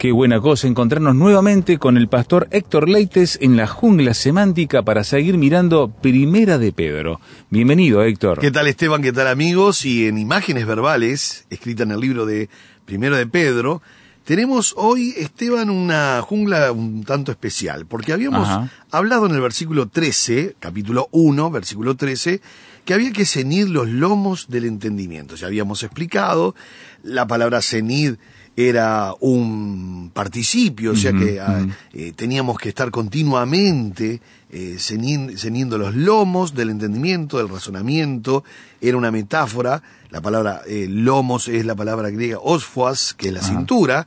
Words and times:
Qué 0.00 0.12
buena 0.12 0.40
cosa 0.40 0.66
encontrarnos 0.66 1.14
nuevamente 1.14 1.76
con 1.76 1.98
el 1.98 2.08
pastor 2.08 2.48
Héctor 2.52 2.88
Leites 2.88 3.38
en 3.42 3.58
la 3.58 3.66
jungla 3.66 4.14
semántica 4.14 4.82
para 4.82 5.04
seguir 5.04 5.36
mirando 5.36 5.90
Primera 5.90 6.56
de 6.56 6.72
Pedro. 6.72 7.20
Bienvenido, 7.50 8.02
Héctor. 8.02 8.40
¿Qué 8.40 8.50
tal 8.50 8.66
Esteban? 8.66 9.02
¿Qué 9.02 9.12
tal 9.12 9.26
amigos? 9.26 9.84
Y 9.84 10.06
en 10.06 10.16
imágenes 10.16 10.66
verbales, 10.66 11.44
escrita 11.50 11.82
en 11.82 11.90
el 11.90 12.00
libro 12.00 12.24
de 12.24 12.48
Primero 12.86 13.14
de 13.14 13.26
Pedro, 13.26 13.82
tenemos 14.24 14.72
hoy, 14.78 15.12
Esteban, 15.18 15.68
una 15.68 16.22
jungla 16.22 16.72
un 16.72 17.04
tanto 17.04 17.30
especial, 17.30 17.84
porque 17.84 18.14
habíamos 18.14 18.48
Ajá. 18.48 18.70
hablado 18.90 19.26
en 19.26 19.34
el 19.34 19.42
versículo 19.42 19.88
13, 19.88 20.56
capítulo 20.58 21.08
1, 21.10 21.50
versículo 21.50 21.94
13, 21.96 22.40
que 22.86 22.94
había 22.94 23.12
que 23.12 23.26
cenir 23.26 23.68
los 23.68 23.86
lomos 23.86 24.48
del 24.48 24.64
entendimiento. 24.64 25.34
Ya 25.34 25.48
habíamos 25.48 25.82
explicado, 25.82 26.54
la 27.02 27.26
palabra 27.26 27.60
cenid 27.60 28.14
era 28.56 29.14
un 29.20 30.10
participio, 30.12 30.92
o 30.92 30.96
sea 30.96 31.12
que 31.12 31.40
ah, 31.40 31.66
eh, 31.92 32.12
teníamos 32.14 32.58
que 32.58 32.68
estar 32.68 32.90
continuamente 32.90 34.20
eh, 34.50 34.76
ceñiendo 34.78 35.78
los 35.78 35.94
lomos 35.94 36.54
del 36.54 36.70
entendimiento, 36.70 37.38
del 37.38 37.48
razonamiento, 37.48 38.44
era 38.80 38.96
una 38.96 39.10
metáfora, 39.10 39.82
la 40.10 40.20
palabra 40.20 40.62
eh, 40.66 40.86
lomos 40.88 41.48
es 41.48 41.64
la 41.64 41.74
palabra 41.74 42.10
griega 42.10 42.38
osfuas, 42.42 43.14
que 43.14 43.28
es 43.28 43.34
la 43.34 43.42
cintura, 43.42 44.06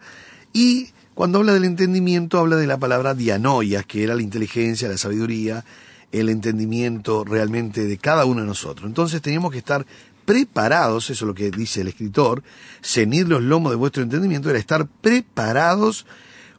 y 0.52 0.90
cuando 1.14 1.40
habla 1.40 1.54
del 1.54 1.66
entendimiento 1.66 2.40
habla 2.40 2.58
de 2.58 2.68
la 2.68 2.78
palabra 2.78 3.14
dianoias, 3.14 3.86
que 3.86 4.04
era 4.04 4.16
la 4.16 4.22
inteligencia, 4.22 4.90
la 4.90 4.98
sabiduría, 4.98 5.64
el 6.12 6.30
entendimiento 6.30 7.24
realmente 7.24 7.86
de 7.86 7.98
cada 7.98 8.26
uno 8.26 8.42
de 8.42 8.48
nosotros. 8.48 8.88
Entonces 8.88 9.22
teníamos 9.22 9.52
que 9.52 9.58
estar 9.58 9.86
preparados, 10.26 11.10
eso 11.10 11.26
es 11.26 11.28
lo 11.28 11.34
que 11.34 11.52
dice 11.52 11.82
el 11.82 11.88
escritor, 11.88 12.44
cenid 12.82 13.28
los 13.28 13.42
lomos 13.42 13.72
de 13.72 13.78
vuestro 13.78 14.04
entendimiento, 14.04 14.50
era 14.50 14.60
estar 14.60 14.88
preparados 14.88 16.06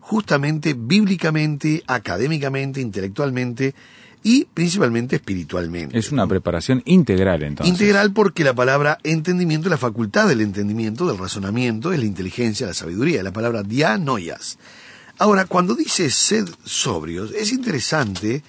justamente 0.00 0.74
bíblicamente, 0.76 1.82
académicamente, 1.86 2.80
intelectualmente 2.80 3.74
y 4.22 4.46
principalmente 4.46 5.16
espiritualmente. 5.16 5.98
Es 5.98 6.10
una 6.10 6.26
preparación 6.26 6.82
integral, 6.86 7.42
entonces. 7.42 7.72
Integral 7.72 8.12
porque 8.12 8.42
la 8.42 8.54
palabra 8.54 8.98
entendimiento 9.02 9.68
es 9.68 9.70
la 9.70 9.78
facultad 9.78 10.28
del 10.28 10.40
entendimiento, 10.40 11.06
del 11.06 11.18
razonamiento, 11.18 11.92
es 11.92 11.98
la 11.98 12.06
inteligencia, 12.06 12.66
la 12.66 12.74
sabiduría, 12.74 13.22
la 13.22 13.32
palabra 13.32 13.62
dianoias. 13.62 14.58
Ahora, 15.18 15.44
cuando 15.44 15.74
dice 15.74 16.10
sed 16.10 16.48
sobrios, 16.64 17.32
es 17.32 17.52
interesante 17.52 18.42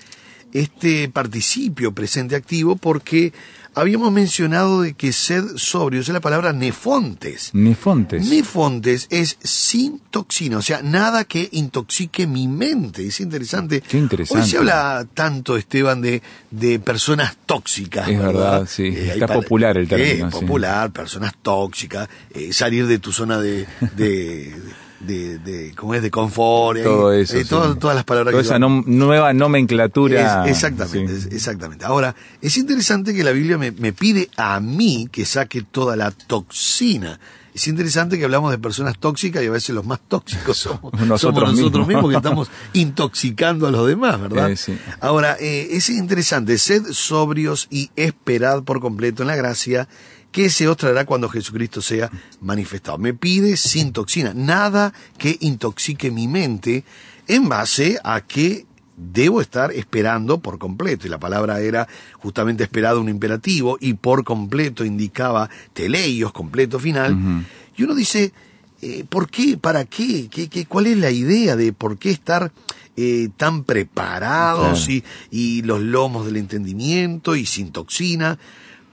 este 0.54 1.10
participio 1.10 1.92
presente 1.92 2.36
activo 2.36 2.78
porque 2.78 3.34
habíamos 3.76 4.12
mencionado 4.12 4.82
de 4.82 4.94
que 4.94 5.14
sed 5.14 5.44
sobrios 5.58 6.08
es 6.08 6.14
la 6.14 6.22
palabra 6.22 6.54
nefontes. 6.54 7.52
Nefontes. 7.54 8.26
Nefontes 8.28 9.08
es 9.10 9.38
sin 9.44 10.00
toxina, 10.10 10.58
o 10.58 10.62
sea, 10.62 10.82
nada 10.82 11.26
que 11.26 11.50
intoxique 11.52 12.26
mi 12.26 12.48
mente. 12.48 13.06
Es 13.06 13.20
interesante. 13.20 13.82
Qué 13.82 13.98
interesante. 13.98 14.42
Hoy 14.44 14.50
se 14.50 14.58
habla 14.58 15.06
tanto, 15.14 15.58
Esteban, 15.58 16.02
de, 16.02 16.22
de 16.52 16.80
personas 16.80 17.38
tóxicas. 17.46 18.08
Es 18.08 18.20
verdad, 18.20 18.68
sí. 18.68 18.84
hay 18.84 19.20
Está 19.20 19.34
popular 19.34 19.78
el 19.78 19.88
término, 19.88 20.28
Es 20.28 20.34
sí. 20.34 20.40
popular, 20.42 20.92
personas 20.92 21.34
tóxicas, 21.42 22.08
eh, 22.34 22.54
salir 22.54 22.88
de 22.88 23.00
tu 23.00 23.12
zona 23.12 23.40
de... 23.40 23.68
de 23.96 24.56
de, 25.06 25.38
de, 25.40 25.74
¿cómo 25.76 25.94
es? 25.96 26.02
De 26.02 26.12
confort. 26.12 26.82
Todo 26.84 27.12
eso. 27.14 27.36
eh, 27.38 27.44
sí. 27.44 27.50
todas, 27.50 27.78
todas 27.80 27.96
las 27.96 28.06
palabras 28.06 28.32
Toda 28.34 28.42
que 28.44 28.48
esa 28.48 28.60
nueva 28.60 29.34
nomenclatura. 29.34 30.46
es- 30.46 30.52
exactamente, 30.52 31.20
sí. 31.20 31.28
es- 31.28 31.34
exactamente. 31.34 31.86
Ahora, 31.86 32.16
es 32.42 32.58
interesante 32.58 33.14
que 33.14 33.24
la 33.24 33.32
Biblia 33.32 33.58
me, 33.58 33.72
me 33.72 33.94
pide 33.94 34.30
a 34.38 34.60
mí 34.60 35.08
que 35.12 35.26
saque 35.26 35.62
toda 35.62 35.96
la 35.96 36.12
toxina. 36.12 37.20
Es 37.54 37.70
interesante 37.70 38.18
que 38.18 38.26
hablamos 38.26 38.52
de 38.52 38.58
personas 38.58 38.98
tóxicas 39.00 39.42
y 39.42 39.48
a 39.48 39.52
veces 39.52 39.74
los 39.74 39.86
más 39.86 40.02
tóxicos 40.10 40.58
somos 40.58 40.92
Nosotros 40.94 41.22
somos 41.22 41.42
nosotros 41.56 41.88
mismos. 41.88 41.88
mismos 41.88 42.12
que 42.12 42.18
estamos 42.18 42.50
intoxicando 42.74 43.68
a 43.68 43.72
los 43.72 43.88
demás, 43.88 44.20
¿verdad? 44.22 44.52
Eh, 44.52 44.58
sí. 44.58 44.78
Ahora, 45.00 45.38
eh, 45.40 45.70
es 45.72 45.90
interesante, 45.90 46.58
sed 46.58 46.84
sobrios 46.92 47.68
y 47.70 47.92
esperad 47.96 48.64
por 48.64 48.82
completo 48.82 49.24
en 49.24 49.28
la 49.28 49.36
gracia 49.38 49.88
que 50.36 50.50
se 50.50 50.68
os 50.68 50.76
traerá 50.76 51.06
cuando 51.06 51.30
Jesucristo 51.30 51.82
sea 51.82 52.12
manifestado. 52.42 52.98
Me 52.98 53.14
pide 53.14 53.56
sin 53.56 53.94
toxina, 53.94 54.34
nada 54.36 54.92
que 55.18 55.38
intoxique 55.40 56.12
mi 56.12 56.28
mente 56.28 56.84
en 57.26 57.48
base 57.48 57.98
a 58.04 58.20
que 58.20 58.66
debo 58.98 59.40
estar 59.40 59.72
esperando 59.72 60.42
por 60.42 60.60
completo. 60.60 61.08
Y 61.08 61.10
la 61.10 61.22
palabra 61.22 61.62
era 61.62 61.88
justamente 62.20 62.66
esperado 62.66 63.00
un 63.00 63.08
imperativo 63.08 63.78
y 63.80 63.94
por 63.94 64.26
completo 64.26 64.84
indicaba 64.84 65.50
teleios, 65.72 66.34
completo 66.34 66.80
final. 66.80 67.46
Y 67.78 67.84
uno 67.84 67.96
dice, 67.96 68.34
eh, 68.82 69.06
¿por 69.08 69.30
qué? 69.30 69.56
¿Para 69.56 69.86
qué? 69.86 70.28
¿Qué, 70.30 70.50
qué? 70.50 70.66
¿Cuál 70.66 70.88
es 70.88 70.98
la 70.98 71.12
idea 71.12 71.56
de 71.56 71.72
por 71.72 71.98
qué 71.98 72.12
estar 72.12 72.52
eh, 72.98 73.30
tan 73.38 73.64
preparados 73.64 74.90
y, 74.90 75.02
y 75.32 75.62
los 75.62 75.80
lomos 75.80 76.26
del 76.26 76.36
entendimiento 76.36 77.38
y 77.38 77.46
sin 77.46 77.72
toxina? 77.72 78.38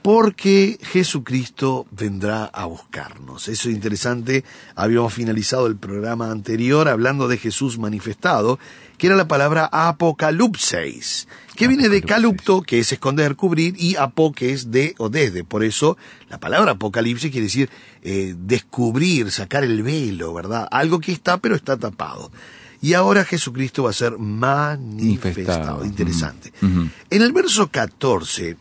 Porque 0.02 0.78
Jesucristo 0.82 1.86
vendrá 1.92 2.44
a 2.46 2.64
buscarnos. 2.64 3.46
Eso 3.46 3.68
es 3.68 3.74
interesante. 3.74 4.44
Habíamos 4.74 5.14
finalizado 5.14 5.68
el 5.68 5.76
programa 5.76 6.32
anterior 6.32 6.88
hablando 6.88 7.28
de 7.28 7.38
Jesús 7.38 7.78
manifestado, 7.78 8.58
que 8.98 9.06
era 9.06 9.16
la 9.16 9.28
palabra 9.28 9.68
apocalipsis, 9.72 11.28
que 11.54 11.68
viene 11.68 11.88
de 11.88 12.02
calupto, 12.02 12.62
que 12.62 12.80
es 12.80 12.90
esconder, 12.92 13.36
cubrir, 13.36 13.74
y 13.78 13.94
apo, 13.94 14.32
que 14.32 14.52
es 14.52 14.72
de 14.72 14.96
o 14.98 15.08
desde. 15.08 15.44
Por 15.44 15.62
eso 15.62 15.96
la 16.28 16.40
palabra 16.40 16.72
apocalipsis 16.72 17.30
quiere 17.30 17.46
decir 17.46 17.70
eh, 18.02 18.34
descubrir, 18.36 19.30
sacar 19.30 19.62
el 19.62 19.84
velo, 19.84 20.34
¿verdad? 20.34 20.66
Algo 20.70 20.98
que 20.98 21.12
está, 21.12 21.38
pero 21.38 21.54
está 21.54 21.76
tapado. 21.76 22.32
Y 22.80 22.94
ahora 22.94 23.24
Jesucristo 23.24 23.84
va 23.84 23.90
a 23.90 23.92
ser 23.92 24.18
manifestado. 24.18 25.78
Manifestado. 25.78 25.84
Interesante. 25.84 26.52
En 26.60 27.22
el 27.22 27.32
verso 27.32 27.70
14, 27.70 28.56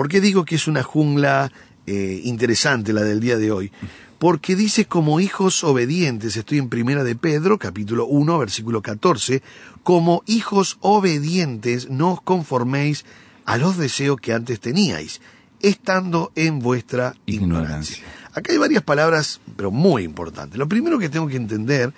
¿por 0.00 0.08
qué 0.08 0.22
digo 0.22 0.46
que 0.46 0.54
es 0.54 0.66
una 0.66 0.82
jungla 0.82 1.52
eh, 1.86 2.22
interesante 2.24 2.94
la 2.94 3.02
del 3.02 3.20
día 3.20 3.36
de 3.36 3.52
hoy? 3.52 3.70
Porque 4.18 4.56
dice 4.56 4.86
como 4.86 5.20
hijos 5.20 5.62
obedientes, 5.62 6.38
estoy 6.38 6.56
en 6.56 6.70
primera 6.70 7.04
de 7.04 7.16
Pedro, 7.16 7.58
capítulo 7.58 8.06
1, 8.06 8.38
versículo 8.38 8.80
14, 8.80 9.42
como 9.82 10.22
hijos 10.24 10.78
obedientes 10.80 11.90
no 11.90 12.12
os 12.12 12.22
conforméis 12.22 13.04
a 13.44 13.58
los 13.58 13.76
deseos 13.76 14.18
que 14.18 14.32
antes 14.32 14.58
teníais, 14.58 15.20
estando 15.60 16.32
en 16.34 16.60
vuestra 16.60 17.14
ignorancia. 17.26 17.98
Ignorancia. 17.98 18.04
Acá 18.32 18.52
hay 18.52 18.58
varias 18.58 18.82
palabras, 18.82 19.42
pero 19.54 19.70
muy 19.70 20.04
importantes. 20.04 20.58
Lo 20.58 20.66
primero 20.66 20.98
que 20.98 21.10
tengo 21.10 21.28
que 21.28 21.36
entender 21.36 21.92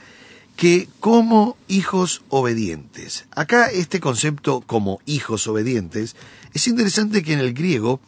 que 0.62 0.88
como 1.00 1.56
hijos 1.66 2.22
obedientes. 2.28 3.26
Acá 3.32 3.66
este 3.66 3.98
concepto 3.98 4.60
como 4.60 5.00
hijos 5.06 5.48
obedientes 5.48 6.14
es 6.54 6.68
interesante 6.68 7.24
que 7.24 7.32
en 7.32 7.40
el 7.40 7.52
griego 7.52 7.98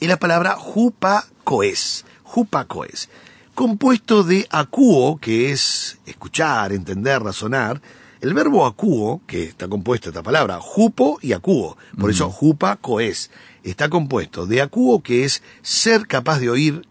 es 0.00 0.08
la 0.08 0.18
palabra 0.18 0.58
hupacoes, 0.58 2.04
hupacoes, 2.34 3.08
compuesto 3.54 4.24
de 4.24 4.48
acuo, 4.50 5.18
que 5.18 5.52
es 5.52 5.98
escuchar, 6.04 6.72
entender, 6.72 7.22
razonar, 7.22 7.80
el 8.22 8.34
verbo 8.34 8.66
acuo, 8.66 9.22
que 9.28 9.44
está 9.44 9.68
compuesto 9.68 10.08
esta 10.08 10.24
palabra, 10.24 10.58
jupo 10.60 11.20
y 11.22 11.32
acuo, 11.32 11.76
por 11.96 12.10
eso 12.10 12.36
hupacoes, 12.40 13.30
está 13.62 13.88
compuesto 13.88 14.46
de 14.46 14.62
acuo, 14.62 15.00
que 15.00 15.24
es 15.24 15.44
ser 15.62 16.08
capaz 16.08 16.40
de 16.40 16.50
oír 16.50 16.88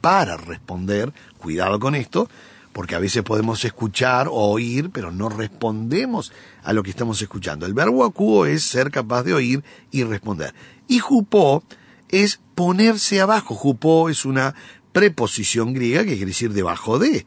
para 0.00 0.38
responder, 0.38 1.12
cuidado 1.36 1.78
con 1.78 1.94
esto, 1.94 2.30
porque 2.74 2.96
a 2.96 2.98
veces 2.98 3.22
podemos 3.22 3.64
escuchar 3.64 4.26
o 4.28 4.50
oír, 4.50 4.90
pero 4.90 5.12
no 5.12 5.28
respondemos 5.28 6.32
a 6.64 6.72
lo 6.72 6.82
que 6.82 6.90
estamos 6.90 7.22
escuchando. 7.22 7.64
El 7.64 7.72
verbo 7.72 8.04
acuo 8.04 8.44
es 8.46 8.64
ser 8.64 8.90
capaz 8.90 9.22
de 9.22 9.32
oír 9.32 9.64
y 9.92 10.02
responder. 10.02 10.52
Y 10.88 10.98
jupó 10.98 11.62
es 12.08 12.40
ponerse 12.56 13.20
abajo. 13.20 13.54
Jupó 13.54 14.10
es 14.10 14.24
una 14.24 14.56
preposición 14.92 15.72
griega 15.72 16.02
que 16.02 16.16
quiere 16.16 16.26
decir 16.26 16.52
debajo 16.52 16.98
de. 16.98 17.26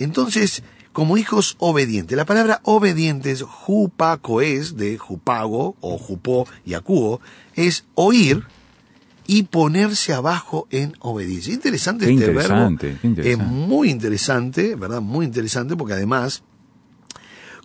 Entonces, 0.00 0.64
como 0.92 1.16
hijos 1.16 1.54
obedientes. 1.60 2.16
La 2.16 2.24
palabra 2.24 2.60
obedientes, 2.64 3.42
jupaco 3.42 4.40
es 4.40 4.76
de 4.76 4.98
jupago 4.98 5.76
o 5.80 5.96
jupó 5.96 6.48
y 6.66 6.74
acuo, 6.74 7.20
es 7.54 7.84
oír 7.94 8.44
y 9.30 9.42
ponerse 9.42 10.14
abajo 10.14 10.66
en 10.70 10.94
obediencia. 11.00 11.52
Interesante 11.52 12.06
Qué 12.06 12.12
este 12.12 12.24
interesante, 12.24 12.86
verbo. 12.86 13.00
qué 13.02 13.06
interesante. 13.08 13.44
Es 13.44 13.50
muy 13.50 13.90
interesante, 13.90 14.74
¿verdad? 14.74 15.02
Muy 15.02 15.26
interesante 15.26 15.76
porque 15.76 15.92
además, 15.92 16.42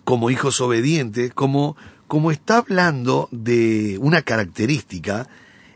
como 0.04 0.28
hijos 0.28 0.60
obedientes, 0.60 1.32
como, 1.32 1.74
como 2.06 2.30
está 2.30 2.58
hablando 2.58 3.30
de 3.32 3.96
una 3.98 4.20
característica, 4.20 5.26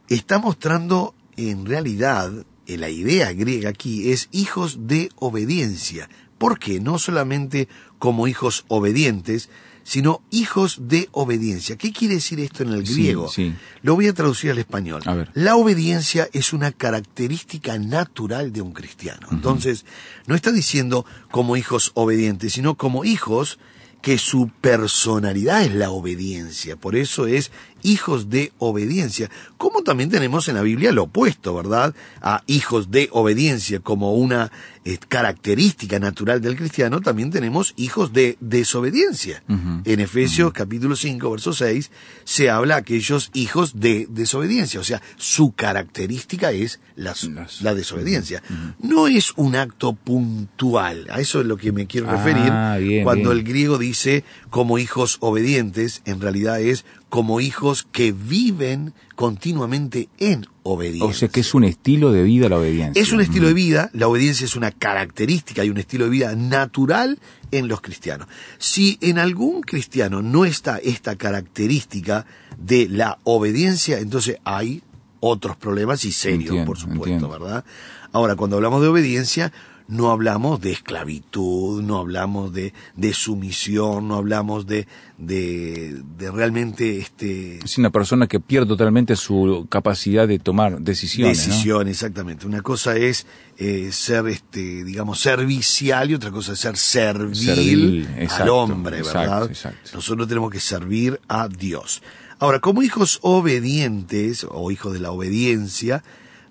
está 0.09 0.39
mostrando 0.39 1.15
en 1.39 1.65
realidad, 1.65 2.33
la 2.67 2.91
idea 2.91 3.33
griega 3.33 3.71
aquí 3.71 4.13
es 4.13 4.29
hijos 4.31 4.87
de 4.89 5.09
obediencia. 5.17 6.11
¿Por 6.37 6.59
qué? 6.59 6.81
No 6.81 6.99
solamente 6.99 7.67
como 7.99 8.29
hijos 8.29 8.67
obedientes, 8.69 9.49
sino 9.89 10.21
hijos 10.31 10.81
de 10.83 11.09
obediencia. 11.13 11.77
¿Qué 11.77 11.95
quiere 11.95 12.17
decir 12.17 12.41
esto 12.41 12.63
en 12.63 12.75
el 12.75 12.83
griego? 12.83 13.27
sí. 13.27 13.55
Lo 13.81 13.95
voy 13.95 14.07
a 14.07 14.13
traducir 14.13 14.51
al 14.51 14.59
español. 14.59 15.01
A 15.07 15.15
ver. 15.15 15.31
La 15.33 15.57
obediencia 15.57 16.29
es 16.35 16.53
una 16.53 16.73
característica 16.73 17.79
natural 17.79 18.53
de 18.53 18.61
un 18.61 18.73
cristiano. 18.73 19.29
Entonces, 19.31 19.87
no 20.27 20.35
está 20.35 20.53
diciendo 20.53 21.07
como 21.31 21.57
hijos 21.57 21.93
obedientes, 21.95 22.53
sino 22.53 22.75
como 22.75 23.07
hijos 23.07 23.59
que 24.03 24.19
su 24.19 24.51
personalidad 24.61 25.65
es 25.65 25.75
la 25.75 25.89
obediencia. 25.89 26.77
Por 26.77 26.95
eso 26.95 27.27
es 27.27 27.51
hijos 27.83 28.29
de 28.31 28.53
obediencia. 28.59 29.31
Como 29.57 29.83
también 29.83 30.11
tenemos 30.11 30.49
en 30.49 30.55
la 30.57 30.63
Biblia 30.63 30.93
lo 30.93 31.05
opuesto, 31.05 31.55
¿verdad? 31.55 31.95
A 32.21 32.43
hijos 32.47 32.91
de 32.91 33.09
obediencia 33.13 33.81
como 33.81 34.15
una 34.15 34.51
eh, 34.85 34.99
característica 35.09 35.99
natural 35.99 36.41
del 36.41 36.57
cristiano, 36.57 37.01
también 37.01 37.31
tenemos 37.31 37.75
hijos 37.77 38.13
de 38.13 38.37
desobediencia. 38.41 39.43
En 39.85 40.01
Efesios 40.01 40.53
capítulo 40.53 40.97
5, 40.97 41.31
verso 41.31 41.53
6, 41.53 41.91
se 42.25 42.51
habla 42.51 42.77
a 42.77 42.79
aquellos 42.79 43.31
hijos 43.35 43.79
de 43.81 44.07
desobediencia. 44.11 44.81
O 44.81 44.85
sea, 44.85 45.03
su 45.17 45.53
característica 45.53 46.53
es 46.53 46.81
la, 46.97 47.15
Las- 47.35 47.61
la 47.63 47.75
desobediencia. 47.75 48.43
No 48.81 49.09
es 49.09 49.33
un 49.37 49.57
acto 49.57 49.93
puntual. 49.93 51.07
A 51.11 51.21
eso 51.21 51.41
es 51.41 51.47
lo 51.47 51.57
que 51.57 51.73
me 51.73 51.87
quiero 51.87 52.09
Ah, 52.11 52.17
referir. 52.17 52.89
bien, 52.89 53.05
cuando 53.05 53.31
bien. 53.31 53.39
el 53.41 53.45
griego 53.45 53.79
dice 53.79 54.25
como 54.51 54.79
hijos 54.79 55.19
obedientes, 55.21 56.03
en 56.05 56.21
realidad 56.21 56.61
es 56.61 56.85
como 57.09 57.41
hijos 57.41 57.87
que 57.91 58.13
viven 58.13 58.93
continuamente 59.15 60.09
en 60.19 60.47
obediencia. 60.63 61.09
O 61.09 61.13
sea 61.13 61.29
que 61.29 61.41
es 61.41 61.55
un 61.55 61.65
estilo 61.65 62.13
de 62.13 62.23
vida 62.23 62.49
la 62.49 62.59
obediencia. 62.59 63.01
Es 63.01 63.13
un 63.13 63.21
estilo 63.21 63.49
de 63.49 63.55
vida, 63.55 63.91
la 63.93 64.09
obediencia 64.09 64.45
es 64.45 64.57
una 64.57 64.71
característica 64.71 65.65
y 65.65 65.71
un 65.71 65.79
estilo 65.79 66.05
de 66.05 66.11
vida 66.11 66.35
natural 66.35 67.19
en 67.51 67.69
los 67.69 67.81
cristianos. 67.81 68.29
Si 68.59 68.99
en 69.01 69.19
algún 69.19 69.63
cristiano 69.63 70.23
no 70.23 70.45
está 70.45 70.79
esta 70.79 71.17
característica 71.17 72.27
de 72.59 72.89
la 72.89 73.19
obediencia, 73.25 73.99
entonces 73.99 74.39
hay 74.45 74.83
otros 75.21 75.57
problemas 75.57 76.05
y 76.05 76.13
serios, 76.13 76.51
Entiendo, 76.51 76.67
por 76.67 76.79
supuesto, 76.79 77.05
entiendo. 77.07 77.29
¿verdad? 77.29 77.65
Ahora, 78.13 78.37
cuando 78.37 78.57
hablamos 78.57 78.83
de 78.83 78.89
obediencia, 78.89 79.53
no 79.89 80.11
hablamos 80.11 80.61
de 80.61 80.71
esclavitud, 80.71 81.83
no 81.83 81.97
hablamos 81.97 82.53
de, 82.53 82.75
de 82.95 83.15
sumisión, 83.15 84.07
no 84.07 84.17
hablamos 84.17 84.67
de, 84.67 84.87
de, 85.17 86.03
de 86.19 86.31
realmente 86.31 86.99
este, 86.99 87.59
Es 87.65 87.79
una 87.79 87.89
persona 87.89 88.27
que 88.27 88.39
pierde 88.39 88.67
totalmente 88.69 89.17
su 89.17 89.67
capacidad 89.71 90.29
de 90.29 90.39
tomar 90.39 90.79
decisiones. 90.83 91.39
¿no? 91.39 91.45
Decisión, 91.47 91.89
exactamente. 91.89 92.47
Una 92.47 92.61
cosa 92.61 92.97
es 92.97 93.27
eh, 93.57 93.89
ser, 93.91 94.27
este, 94.29 94.85
digamos, 94.85 95.21
servicial 95.21 96.11
y 96.11 96.15
otra 96.15 96.31
cosa 96.31 96.53
es 96.53 96.61
ser 96.61 96.77
servil, 96.77 97.35
Servil, 97.35 98.09
al 98.31 98.49
hombre, 98.51 99.03
¿verdad? 99.03 99.47
exacto. 99.47 99.91
Nosotros 99.95 100.29
tenemos 100.29 100.51
que 100.51 100.61
servir 100.61 101.19
a 101.29 101.49
Dios. 101.49 102.03
Ahora, 102.39 102.61
como 102.61 102.83
hijos 102.83 103.21
obedientes 103.23 104.47
o 104.49 104.71
hijos 104.71 104.93
de 104.93 105.01
la 105.01 105.13
obediencia, 105.13 106.05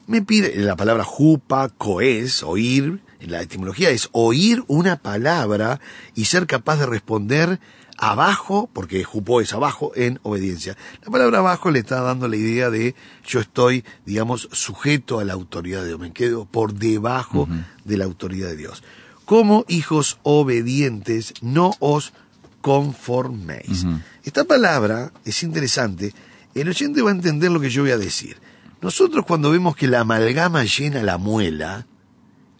me 0.07 0.23
pide 0.23 0.55
la 0.57 0.75
palabra 0.75 1.03
jupa, 1.03 1.69
coes, 1.69 2.41
oír, 2.41 2.99
la 3.19 3.41
etimología 3.41 3.89
es 3.89 4.09
oír 4.11 4.63
una 4.67 4.97
palabra 4.97 5.79
y 6.15 6.25
ser 6.25 6.47
capaz 6.47 6.77
de 6.77 6.85
responder 6.85 7.59
abajo, 7.97 8.69
porque 8.73 9.03
jupó 9.03 9.41
es 9.41 9.53
abajo, 9.53 9.91
en 9.95 10.19
obediencia. 10.23 10.77
La 11.03 11.11
palabra 11.11 11.39
abajo 11.39 11.71
le 11.71 11.79
está 11.79 12.01
dando 12.01 12.27
la 12.27 12.35
idea 12.35 12.69
de 12.69 12.95
yo 13.25 13.39
estoy, 13.39 13.83
digamos, 14.05 14.47
sujeto 14.51 15.19
a 15.19 15.25
la 15.25 15.33
autoridad 15.33 15.81
de 15.81 15.87
Dios, 15.87 15.99
me 15.99 16.13
quedo 16.13 16.45
por 16.45 16.73
debajo 16.73 17.49
de 17.83 17.97
la 17.97 18.05
autoridad 18.05 18.49
de 18.49 18.57
Dios. 18.57 18.83
Como 19.25 19.65
hijos 19.67 20.19
obedientes, 20.23 21.33
no 21.41 21.73
os 21.79 22.13
conforméis. 22.61 23.85
Esta 24.23 24.43
palabra 24.43 25.11
es 25.25 25.43
interesante. 25.43 26.13
El 26.53 26.69
oyente 26.69 27.01
va 27.01 27.09
a 27.09 27.15
entender 27.15 27.51
lo 27.51 27.59
que 27.59 27.69
yo 27.69 27.81
voy 27.81 27.91
a 27.91 27.97
decir. 27.97 28.37
Nosotros 28.81 29.25
cuando 29.25 29.51
vemos 29.51 29.75
que 29.75 29.87
la 29.87 30.01
amalgama 30.01 30.63
llena 30.63 31.01
la 31.01 31.17
muela, 31.17 31.87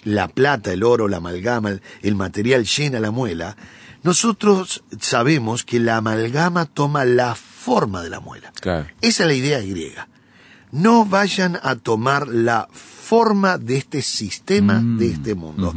la 0.07 0.27
plata, 0.29 0.71
el 0.71 0.83
oro, 0.83 1.07
la 1.07 1.17
amalgama, 1.17 1.79
el, 2.01 2.15
material 2.15 2.65
llena 2.65 2.99
la 2.99 3.11
muela, 3.11 3.57
nosotros 4.03 4.83
sabemos 4.99 5.63
que 5.63 5.79
la 5.79 5.97
amalgama 5.97 6.65
toma 6.65 7.03
la 7.03 7.35
forma 7.35 8.01
de 8.01 8.09
la 8.09 8.19
muela. 8.19 8.51
Claro. 8.61 8.87
Esa 9.01 9.23
es 9.23 9.27
la 9.27 9.33
idea 9.33 9.59
griega. 9.59 10.07
No 10.71 11.05
vayan 11.05 11.59
a 11.61 11.75
tomar 11.75 12.27
la 12.27 12.69
forma 12.71 13.57
de 13.57 13.77
este 13.77 14.01
sistema, 14.01 14.81
de 14.81 15.11
este 15.11 15.35
mundo. 15.35 15.73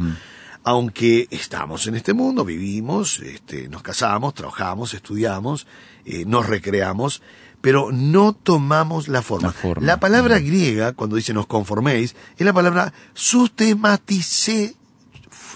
Aunque 0.63 1.27
estamos 1.31 1.87
en 1.87 1.95
este 1.95 2.13
mundo, 2.13 2.45
vivimos, 2.45 3.19
este, 3.19 3.67
nos 3.67 3.81
casamos, 3.81 4.33
trabajamos, 4.33 4.93
estudiamos, 4.93 5.65
eh, 6.05 6.23
nos 6.25 6.45
recreamos, 6.45 7.21
pero 7.61 7.91
no 7.91 8.33
tomamos 8.33 9.07
la 9.07 9.21
forma. 9.21 9.47
La 9.47 9.53
forma. 9.53 9.85
La 9.85 9.99
palabra 9.99 10.39
griega, 10.39 10.93
cuando 10.93 11.15
dice 11.15 11.33
nos 11.33 11.47
conforméis, 11.47 12.15
es 12.37 12.45
la 12.45 12.53
palabra 12.53 12.93
sustematicé, 13.13 14.75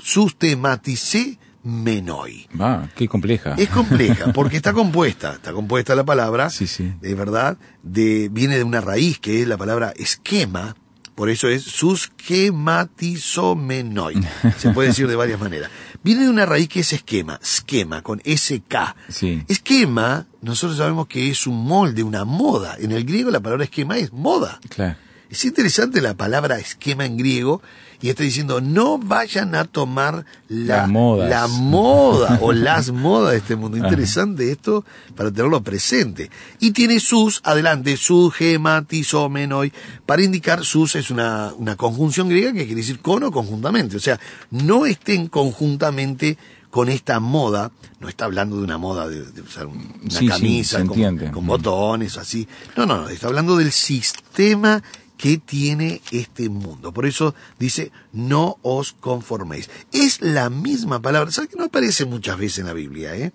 sustematicé 0.03 1.39
menoi. 1.63 2.47
Ah, 2.59 2.87
qué 2.95 3.07
compleja. 3.07 3.55
Es 3.57 3.69
compleja, 3.69 4.31
porque 4.33 4.57
está 4.57 4.73
compuesta, 4.73 5.33
está 5.33 5.51
compuesta 5.51 5.95
la 5.95 6.05
palabra, 6.05 6.51
Sí, 6.51 6.67
sí. 6.67 6.93
de 7.01 7.15
verdad, 7.15 7.57
de, 7.81 8.29
viene 8.31 8.57
de 8.57 8.63
una 8.63 8.81
raíz 8.81 9.17
que 9.19 9.41
es 9.41 9.47
la 9.47 9.57
palabra 9.57 9.91
esquema, 9.97 10.75
por 11.15 11.29
eso 11.29 11.47
es 11.47 11.63
susquematizomenoi. 11.63 14.15
Se 14.57 14.71
puede 14.71 14.89
decir 14.89 15.07
de 15.07 15.15
varias 15.15 15.39
maneras. 15.39 15.71
Viene 16.05 16.25
de 16.25 16.29
una 16.29 16.45
raíz 16.45 16.69
que 16.69 16.81
es 16.81 16.93
esquema, 16.93 17.39
esquema, 17.41 18.03
con 18.03 18.21
SK. 18.23 18.75
Sí. 19.09 19.43
Esquema, 19.47 20.27
nosotros 20.39 20.77
sabemos 20.77 21.07
que 21.07 21.31
es 21.31 21.47
un 21.47 21.65
molde, 21.65 22.03
una 22.03 22.25
moda. 22.25 22.77
En 22.79 22.91
el 22.91 23.05
griego 23.05 23.31
la 23.31 23.39
palabra 23.39 23.63
esquema 23.63 23.97
es 23.97 24.13
moda. 24.13 24.59
Claro. 24.69 24.97
Es 25.29 25.43
interesante 25.45 26.01
la 26.01 26.13
palabra 26.13 26.57
esquema 26.59 27.05
en 27.05 27.17
griego 27.17 27.61
y 28.01 28.09
está 28.09 28.23
diciendo 28.23 28.61
no 28.61 28.97
vayan 28.99 29.55
a 29.55 29.65
tomar 29.65 30.25
la, 30.49 30.85
la 31.29 31.47
moda 31.47 32.37
o 32.41 32.51
las 32.53 32.91
modas 32.91 33.31
de 33.31 33.37
este 33.39 33.55
mundo. 33.55 33.77
Interesante 33.77 34.51
esto 34.51 34.85
para 35.15 35.31
tenerlo 35.31 35.61
presente. 35.63 36.29
Y 36.59 36.71
tiene 36.71 36.99
sus, 36.99 37.41
adelante, 37.43 37.97
sus, 37.97 38.33
gematizomenoi, 38.33 39.71
para 40.05 40.23
indicar 40.23 40.63
sus 40.63 40.95
es 40.95 41.09
una, 41.09 41.53
una 41.57 41.75
conjunción 41.75 42.29
griega 42.29 42.51
que 42.53 42.65
quiere 42.65 42.81
decir 42.81 42.99
con 42.99 43.23
o 43.23 43.31
conjuntamente. 43.31 43.97
O 43.97 43.99
sea, 43.99 44.19
no 44.51 44.85
estén 44.85 45.27
conjuntamente 45.27 46.37
con 46.69 46.89
esta 46.89 47.21
moda, 47.21 47.71
no 48.01 48.09
está 48.09 48.25
hablando 48.25 48.57
de 48.57 48.63
una 48.63 48.77
moda 48.77 49.07
de, 49.07 49.23
de 49.31 49.41
usar 49.41 49.65
un- 49.65 49.93
una 50.03 50.11
Sí, 50.19 50.27
camisa 50.27 50.83
con- 50.85 51.17
con 51.31 51.47
botones, 51.47 52.17
así. 52.17 52.45
No, 52.75 52.85
no, 52.85 53.03
no, 53.03 53.09
está 53.09 53.27
hablando 53.27 53.55
del 53.55 53.71
sistema 53.71 54.83
que 55.17 55.37
tiene 55.37 56.01
este 56.11 56.49
mundo. 56.49 56.91
Por 56.93 57.05
eso 57.05 57.33
dice, 57.59 57.91
no 58.13 58.57
os 58.61 58.93
conforméis. 58.93 59.69
Es 59.91 60.21
la 60.21 60.49
misma 60.49 61.01
palabra, 61.01 61.31
¿sabes 61.31 61.49
que 61.49 61.57
no 61.57 61.65
aparece 61.65 62.05
muchas 62.05 62.37
veces 62.37 62.59
en 62.59 62.65
la 62.67 62.73
Biblia, 62.73 63.15
eh? 63.15 63.31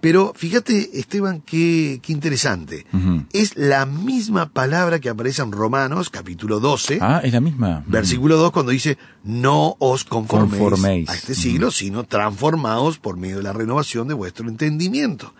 Pero 0.00 0.32
fíjate, 0.34 0.98
Esteban, 0.98 1.40
qué, 1.42 2.00
qué 2.02 2.12
interesante. 2.12 2.86
Es 3.32 3.56
la 3.56 3.86
misma 3.86 4.48
palabra 4.50 4.98
que 4.98 5.08
aparece 5.08 5.42
en 5.42 5.52
Romanos, 5.52 6.10
capítulo 6.10 6.58
12, 6.58 6.98
Ah, 7.00 7.20
es 7.22 7.32
la 7.32 7.40
misma. 7.40 7.84
versículo 7.86 8.36
2, 8.36 8.50
cuando 8.50 8.72
dice, 8.72 8.98
no 9.22 9.76
os 9.78 10.02
conforméis, 10.02 10.58
Conforméis. 10.60 11.08
a 11.08 11.14
este 11.14 11.36
siglo, 11.36 11.70
sino 11.70 12.02
transformaos 12.02 12.98
por 12.98 13.16
medio 13.16 13.36
de 13.36 13.42
la 13.44 13.52
renovación 13.52 14.08
de 14.08 14.14
vuestro 14.14 14.48
entendimiento. 14.48 15.34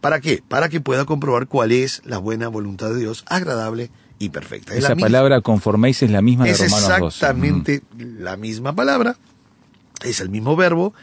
¿Para 0.00 0.20
qué? 0.20 0.44
Para 0.46 0.68
que 0.68 0.80
pueda 0.80 1.06
comprobar 1.06 1.48
cuál 1.48 1.72
es 1.72 2.00
la 2.04 2.18
buena 2.18 2.46
voluntad 2.46 2.90
de 2.90 3.00
Dios, 3.00 3.24
agradable 3.26 3.84
y 3.84 3.90
perfecta. 4.30 4.72
Es 4.74 4.84
Esa 4.84 4.96
palabra 4.96 5.40
conforméis 5.40 6.02
es 6.02 6.10
la 6.10 6.22
misma 6.22 6.44
de 6.44 6.52
es 6.52 6.60
Romanos 6.60 6.88
12. 6.88 7.06
exactamente 7.06 7.82
la 7.98 8.36
misma 8.36 8.74
palabra, 8.74 9.16
es 10.02 10.20
el 10.20 10.28
mismo 10.28 10.56
verbo, 10.56 10.94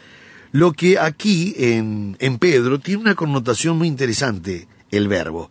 Lo 0.52 0.72
que 0.72 0.98
aquí 0.98 1.54
en, 1.56 2.16
en 2.20 2.38
Pedro 2.38 2.78
tiene 2.78 3.00
una 3.00 3.14
connotación 3.14 3.78
muy 3.78 3.88
interesante, 3.88 4.68
el 4.90 5.08
verbo. 5.08 5.50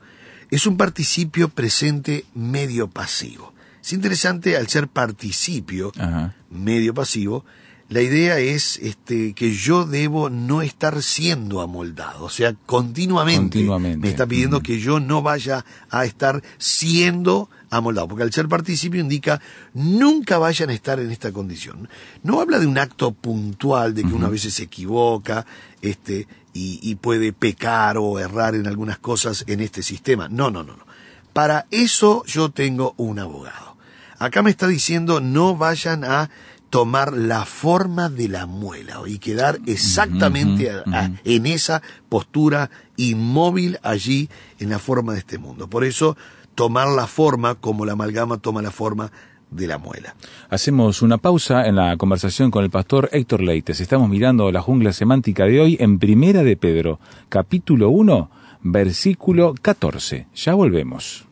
Es 0.52 0.68
un 0.68 0.78
participio 0.78 1.50
presente 1.50 2.26
medio 2.36 2.88
pasivo. 2.88 3.52
Es 3.82 3.94
interesante 3.94 4.58
al 4.58 4.68
ser 4.68 4.88
participio 4.88 5.92
Ajá. 5.98 6.36
medio 6.52 6.94
pasivo, 6.94 7.46
la 7.92 8.02
idea 8.02 8.40
es 8.40 8.78
este, 8.78 9.34
que 9.34 9.52
yo 9.52 9.84
debo 9.84 10.30
no 10.30 10.62
estar 10.62 11.04
siendo 11.04 11.60
amoldado, 11.60 12.24
o 12.24 12.30
sea, 12.30 12.56
continuamente, 12.66 13.60
Continuamente. 13.60 13.98
me 13.98 14.10
está 14.10 14.26
pidiendo 14.26 14.62
que 14.62 14.80
yo 14.80 15.02
no 15.02 15.22
vaya 15.22 15.66
a 15.90 16.06
estar 16.06 16.42
siendo 16.58 17.50
amoldado, 17.70 18.08
porque 18.08 18.24
al 18.24 18.32
ser 18.32 18.48
participio 18.48 19.02
indica 19.02 19.42
nunca 19.74 20.38
vayan 20.38 20.70
a 20.70 20.74
estar 20.74 21.02
en 21.02 21.12
esta 21.12 21.34
condición. 21.34 21.90
No 22.24 22.40
habla 22.40 22.60
de 22.60 22.66
un 22.66 22.78
acto 22.78 23.12
puntual, 23.12 23.94
de 23.94 24.04
que 24.06 24.14
uno 24.14 24.28
a 24.28 24.30
veces 24.30 24.54
se 24.54 24.64
equivoca 24.64 25.46
este, 25.82 26.28
y, 26.54 26.80
y 26.82 26.96
puede 26.96 27.34
pecar 27.34 27.98
o 27.98 28.20
errar 28.20 28.56
en 28.56 28.68
algunas 28.68 29.00
cosas 29.00 29.44
en 29.48 29.60
este 29.60 29.84
sistema. 29.84 30.30
No, 30.30 30.50
no, 30.50 30.64
no, 30.64 30.78
no. 30.78 30.86
Para 31.34 31.66
eso 31.72 32.24
yo 32.26 32.52
tengo 32.52 32.94
un 32.96 33.20
abogado. 33.20 33.76
Acá 34.18 34.44
me 34.44 34.52
está 34.52 34.68
diciendo 34.68 35.20
no 35.20 35.58
vayan 35.58 36.06
a 36.06 36.30
tomar 36.72 37.14
la 37.14 37.46
forma 37.46 38.10
de 38.10 38.28
la 38.30 38.48
muela 38.48 39.02
y 39.06 39.20
quedar 39.20 39.60
exactamente 39.68 40.72
a- 40.72 41.12
en 41.24 41.46
esa 41.46 41.82
postura 42.10 42.72
inmóvil 42.98 43.78
allí 43.84 44.30
en 44.58 44.70
la 44.72 44.80
forma 44.80 45.14
de 45.14 45.20
este 45.20 45.38
mundo. 45.38 45.70
Por 45.70 45.84
eso 45.84 46.18
tomar 46.56 46.88
la 46.88 47.06
forma 47.08 47.56
como 47.56 47.86
la 47.86 47.92
amalgama 47.94 48.38
toma 48.38 48.62
la 48.64 48.72
forma 48.72 49.12
de 49.52 49.68
la 49.68 49.78
muela. 49.78 50.16
Hacemos 50.50 51.02
una 51.02 51.18
pausa 51.18 51.68
en 51.68 51.76
la 51.76 51.98
conversación 51.98 52.52
con 52.52 52.64
el 52.64 52.70
pastor 52.70 53.10
Héctor 53.12 53.42
Leites. 53.42 53.82
Estamos 53.82 54.08
mirando 54.10 54.50
la 54.52 54.62
jungla 54.62 54.94
semántica 54.94 55.44
de 55.46 55.60
hoy 55.60 55.78
en 55.80 56.00
Primera 56.00 56.42
de 56.42 56.56
Pedro, 56.56 57.00
capítulo 57.28 57.90
1, 57.90 58.32
versículo 58.62 59.54
14. 59.62 60.28
Ya 60.34 60.54
volvemos. 60.54 61.26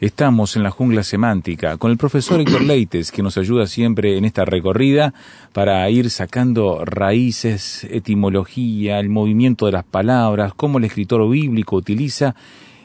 Estamos 0.00 0.54
en 0.54 0.62
la 0.62 0.70
jungla 0.70 1.02
semántica 1.02 1.76
con 1.76 1.90
el 1.90 1.96
profesor 1.96 2.40
Héctor 2.40 2.62
Leites, 2.62 3.10
que 3.10 3.20
nos 3.20 3.36
ayuda 3.36 3.66
siempre 3.66 4.16
en 4.16 4.24
esta 4.24 4.44
recorrida 4.44 5.12
para 5.52 5.90
ir 5.90 6.08
sacando 6.10 6.84
raíces, 6.84 7.82
etimología, 7.90 9.00
el 9.00 9.08
movimiento 9.08 9.66
de 9.66 9.72
las 9.72 9.82
palabras, 9.82 10.54
cómo 10.54 10.78
el 10.78 10.84
escritor 10.84 11.28
bíblico 11.28 11.74
utiliza 11.74 12.36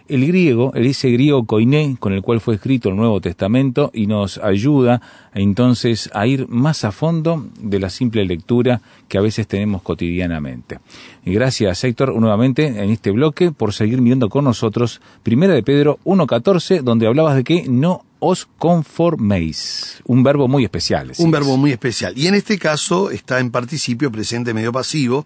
el 0.08 0.28
griego, 0.28 0.74
el 0.74 0.86
ese 0.86 1.10
griego 1.12 1.46
koiné 1.46 1.96
con 2.00 2.14
el 2.14 2.22
cual 2.22 2.42
fue 2.42 2.56
escrito 2.56 2.90
el 2.90 2.96
Nuevo 2.96 3.22
Testamento 3.22 3.92
y 3.94 4.08
nos 4.08 4.38
ayuda 4.38 5.02
entonces 5.34 6.10
a 6.14 6.28
ir 6.28 6.48
más 6.50 6.84
a 6.84 6.92
fondo 6.92 7.48
de 7.60 7.80
la 7.80 7.90
simple 7.90 8.26
lectura 8.26 8.82
que 9.08 9.18
a 9.18 9.22
veces 9.22 9.48
tenemos 9.48 9.82
cotidianamente. 9.82 10.80
Y 11.26 11.34
gracias 11.34 11.84
Héctor 11.84 12.16
nuevamente 12.20 12.68
en 12.68 12.90
este 12.90 13.12
bloque 13.12 13.52
por 13.52 13.74
seguir 13.74 14.02
mirando 14.02 14.30
con 14.30 14.46
nosotros 14.46 15.02
Primera 15.24 15.54
de 15.54 15.64
Pedro 15.64 16.00
1.14 16.04 16.82
donde 16.82 17.08
hablabas 17.08 17.36
de 17.36 17.44
que 17.44 17.66
no 17.68 18.04
os 18.20 18.48
conforméis, 18.58 20.02
un 20.06 20.24
verbo 20.24 20.48
muy 20.48 20.64
especial. 20.64 21.12
Un 21.18 21.32
verbo 21.32 21.58
muy 21.58 21.72
especial. 21.72 22.14
Y 22.18 22.28
en 22.28 22.36
este 22.36 22.58
caso 22.58 23.12
está 23.12 23.42
en 23.42 23.52
participio 23.52 24.12
presente 24.14 24.54
medio 24.54 24.72
pasivo, 24.72 25.26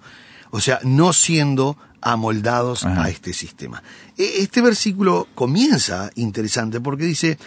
o 0.50 0.60
sea, 0.60 0.80
no 0.84 1.14
siendo 1.14 1.78
amoldados 2.02 2.86
Ajá. 2.86 3.04
a 3.06 3.10
este 3.10 3.34
sistema. 3.34 3.82
E- 4.18 4.42
Este 4.42 4.62
versículo 4.62 5.28
comienza 5.36 6.10
interesante 6.16 6.80
porque 6.80 7.06
dice, 7.06 7.38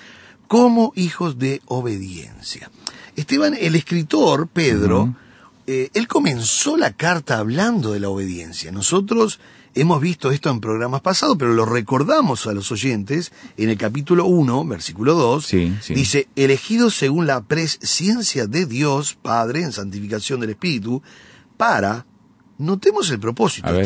como 0.49 0.92
hijos 0.97 1.38
de 1.38 1.62
obediencia. 1.66 2.71
Esteban, 3.16 3.54
el 3.59 3.75
escritor, 3.76 4.49
Pedro, 4.49 5.14
eh, 5.66 5.90
él 5.95 6.09
comenzó 6.09 6.76
la 6.76 6.92
carta 6.92 7.38
hablando 7.38 7.92
de 7.92 8.00
la 8.00 8.09
obediencia. 8.09 8.73
Nosotros 8.73 9.38
hemos 9.75 10.00
visto 10.00 10.33
esto 10.33 10.50
en 10.50 10.61
programas 10.61 11.00
pasados, 11.00 11.37
pero 11.38 11.52
lo 11.54 11.64
recordamos 11.66 12.47
a 12.49 12.52
los 12.52 12.73
oyentes 12.73 13.30
en 13.57 13.69
el 13.69 13.76
capítulo 13.78 14.25
1, 14.26 14.64
versículo 14.64 15.14
2. 15.14 15.47
Sí, 15.47 15.76
sí. 15.80 15.95
Dice, 15.95 16.28
elegidos 16.35 16.97
según 16.97 17.26
la 17.28 17.42
presciencia 17.42 18.47
de 18.49 18.66
Dios, 18.66 19.16
Padre, 19.21 19.62
en 19.62 19.71
santificación 19.73 20.40
del 20.40 20.50
Espíritu, 20.50 21.02
para, 21.57 22.07
notemos 22.59 23.11
el 23.11 23.21
propósito, 23.21 23.73
ver. 23.73 23.85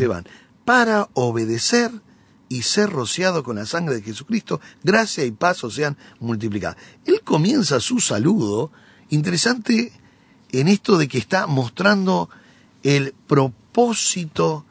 Para 0.64 1.08
obedecer 1.14 1.90
y 2.48 2.62
ser 2.62 2.90
rociado 2.90 3.42
con 3.42 3.56
la 3.56 3.66
sangre 3.66 3.96
de 3.96 4.02
Jesucristo, 4.02 4.60
gracia 4.82 5.24
y 5.24 5.30
paz 5.30 5.62
sean 5.70 5.96
multiplicadas. 6.20 6.76
Él 7.04 7.20
comienza 7.24 7.80
su 7.80 8.00
saludo, 8.00 8.70
interesante 9.10 9.92
en 10.52 10.68
esto 10.68 10.96
de 10.98 11.08
que 11.08 11.18
está 11.18 11.46
mostrando 11.46 12.28
el 12.82 13.12
propósito 13.26 14.64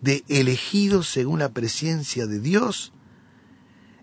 de 0.00 0.24
elegidos 0.28 1.08
según 1.08 1.38
la 1.38 1.48
presencia 1.50 2.26
de 2.26 2.40
Dios, 2.40 2.92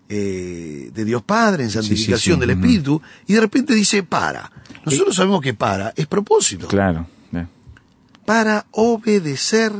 eh, 0.08 0.90
de 0.92 1.04
Dios 1.04 1.22
Padre, 1.22 1.64
en 1.64 1.70
Sí, 1.70 1.78
sí, 1.78 1.86
santificación 1.88 2.36
sí, 2.36 2.40
del. 2.40 2.50
Espíritu, 2.50 3.00
y 3.26 3.34
de 3.34 3.40
repente 3.40 3.74
dice 3.74 4.02
para. 4.02 4.50
Nosotros 4.84 5.14
sabemos 5.14 5.40
que 5.40 5.54
para 5.54 5.92
es 5.94 6.06
propósito 6.06 6.66
Claro. 6.68 7.06
eh. 7.32 7.46
para 8.24 8.66
obedecer 8.72 9.72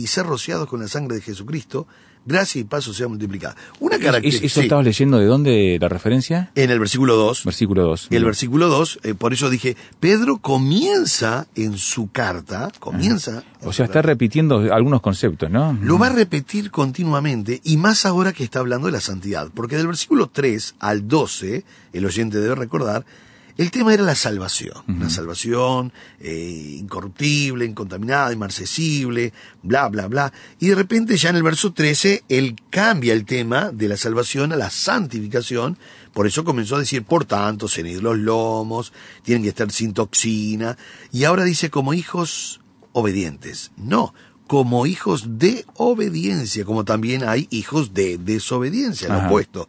y 0.00 0.06
ser 0.06 0.26
rociados 0.26 0.68
con 0.68 0.80
la 0.80 0.88
sangre 0.88 1.16
de 1.16 1.22
Jesucristo, 1.22 1.86
gracia 2.26 2.60
y 2.60 2.64
paso 2.64 2.92
sea 2.92 3.08
multiplicada. 3.08 3.56
Una 3.80 3.96
¿Es- 3.96 4.02
característica. 4.02 4.46
¿Eso 4.46 4.60
estabas 4.60 4.84
leyendo 4.84 5.18
de 5.18 5.24
dónde 5.26 5.78
la 5.80 5.88
referencia? 5.88 6.50
En 6.54 6.70
el 6.70 6.78
versículo 6.78 7.16
2. 7.16 7.44
Versículo 7.44 7.82
2. 7.84 8.08
El 8.10 8.24
versículo 8.24 8.68
2, 8.68 9.00
eh, 9.04 9.14
por 9.14 9.32
eso 9.32 9.48
dije, 9.48 9.76
Pedro 10.00 10.36
comienza 10.38 11.46
en 11.54 11.78
su 11.78 12.10
carta, 12.10 12.70
comienza. 12.78 13.42
en 13.62 13.68
O 13.68 13.72
sea, 13.72 13.86
está 13.86 14.02
repitiendo 14.02 14.72
algunos 14.72 15.00
conceptos, 15.00 15.50
¿no? 15.50 15.76
lo 15.82 15.98
va 15.98 16.08
a 16.08 16.12
repetir 16.12 16.70
continuamente 16.70 17.60
y 17.64 17.76
más 17.78 18.04
ahora 18.06 18.32
que 18.32 18.44
está 18.44 18.58
hablando 18.60 18.86
de 18.86 18.92
la 18.92 19.00
santidad, 19.00 19.48
porque 19.54 19.76
del 19.76 19.86
versículo 19.86 20.28
3 20.28 20.74
al 20.78 21.08
12, 21.08 21.64
el 21.94 22.04
oyente 22.06 22.38
debe 22.38 22.54
recordar, 22.54 23.04
el 23.60 23.70
tema 23.70 23.92
era 23.92 24.02
la 24.02 24.14
salvación, 24.14 24.72
la 24.86 25.10
salvación 25.10 25.92
eh, 26.18 26.76
incorruptible, 26.78 27.66
incontaminada, 27.66 28.32
inmarcesible, 28.32 29.34
bla, 29.62 29.86
bla, 29.90 30.08
bla. 30.08 30.32
Y 30.58 30.68
de 30.68 30.74
repente 30.76 31.18
ya 31.18 31.28
en 31.28 31.36
el 31.36 31.42
verso 31.42 31.74
13, 31.74 32.24
él 32.30 32.56
cambia 32.70 33.12
el 33.12 33.26
tema 33.26 33.70
de 33.70 33.88
la 33.88 33.98
salvación 33.98 34.54
a 34.54 34.56
la 34.56 34.70
santificación, 34.70 35.76
por 36.14 36.26
eso 36.26 36.42
comenzó 36.42 36.76
a 36.76 36.78
decir, 36.78 37.04
por 37.04 37.26
tanto, 37.26 37.68
cenid 37.68 38.00
los 38.00 38.16
lomos, 38.16 38.94
tienen 39.24 39.42
que 39.42 39.50
estar 39.50 39.70
sin 39.70 39.92
toxina, 39.92 40.78
y 41.12 41.24
ahora 41.24 41.44
dice 41.44 41.68
como 41.68 41.92
hijos 41.92 42.62
obedientes. 42.92 43.72
No, 43.76 44.14
como 44.46 44.86
hijos 44.86 45.38
de 45.38 45.66
obediencia, 45.74 46.64
como 46.64 46.86
también 46.86 47.24
hay 47.28 47.46
hijos 47.50 47.92
de 47.92 48.16
desobediencia, 48.16 49.10
lo 49.10 49.26
opuesto. 49.26 49.68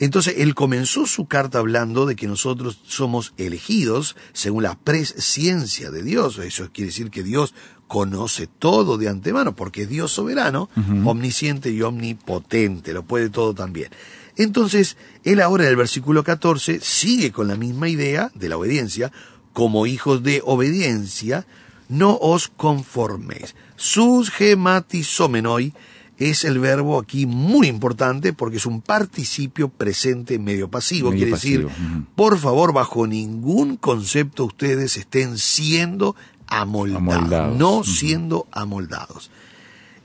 Entonces, 0.00 0.34
él 0.38 0.54
comenzó 0.54 1.06
su 1.06 1.26
carta 1.26 1.58
hablando 1.58 2.06
de 2.06 2.14
que 2.14 2.28
nosotros 2.28 2.80
somos 2.86 3.34
elegidos 3.36 4.16
según 4.32 4.62
la 4.62 4.78
presciencia 4.78 5.90
de 5.90 6.02
Dios. 6.02 6.38
Eso 6.38 6.68
quiere 6.72 6.90
decir 6.90 7.10
que 7.10 7.24
Dios 7.24 7.52
conoce 7.88 8.46
todo 8.46 8.98
de 8.98 9.08
antemano, 9.08 9.56
porque 9.56 9.82
es 9.82 9.88
Dios 9.88 10.12
soberano, 10.12 10.68
omnisciente 11.04 11.70
y 11.70 11.82
omnipotente, 11.82 12.92
lo 12.92 13.02
puede 13.02 13.30
todo 13.30 13.54
también. 13.54 13.90
Entonces, 14.36 14.96
él 15.24 15.40
ahora 15.40 15.64
en 15.64 15.70
el 15.70 15.76
versículo 15.76 16.22
14 16.22 16.80
sigue 16.80 17.32
con 17.32 17.48
la 17.48 17.56
misma 17.56 17.88
idea 17.88 18.30
de 18.34 18.48
la 18.48 18.56
obediencia, 18.56 19.10
como 19.52 19.86
hijos 19.86 20.22
de 20.22 20.42
obediencia, 20.44 21.46
no 21.88 22.16
os 22.20 22.48
conforméis. 22.48 23.56
Sus 23.76 24.30
gematizomenoi 24.30 25.72
es 26.18 26.44
el 26.44 26.58
verbo 26.58 26.98
aquí 26.98 27.26
muy 27.26 27.68
importante 27.68 28.32
porque 28.32 28.56
es 28.56 28.66
un 28.66 28.80
participio 28.80 29.68
presente 29.68 30.38
medio 30.38 30.68
pasivo. 30.68 31.10
Medio 31.10 31.26
Quiere 31.26 31.32
decir, 31.32 31.68
por 32.16 32.38
favor, 32.38 32.72
bajo 32.72 33.06
ningún 33.06 33.76
concepto 33.76 34.44
ustedes 34.44 34.96
estén 34.96 35.38
siendo 35.38 36.16
amoldados, 36.48 37.02
Amoldados, 37.02 37.56
no 37.56 37.84
siendo 37.84 38.46
amoldados. 38.50 39.30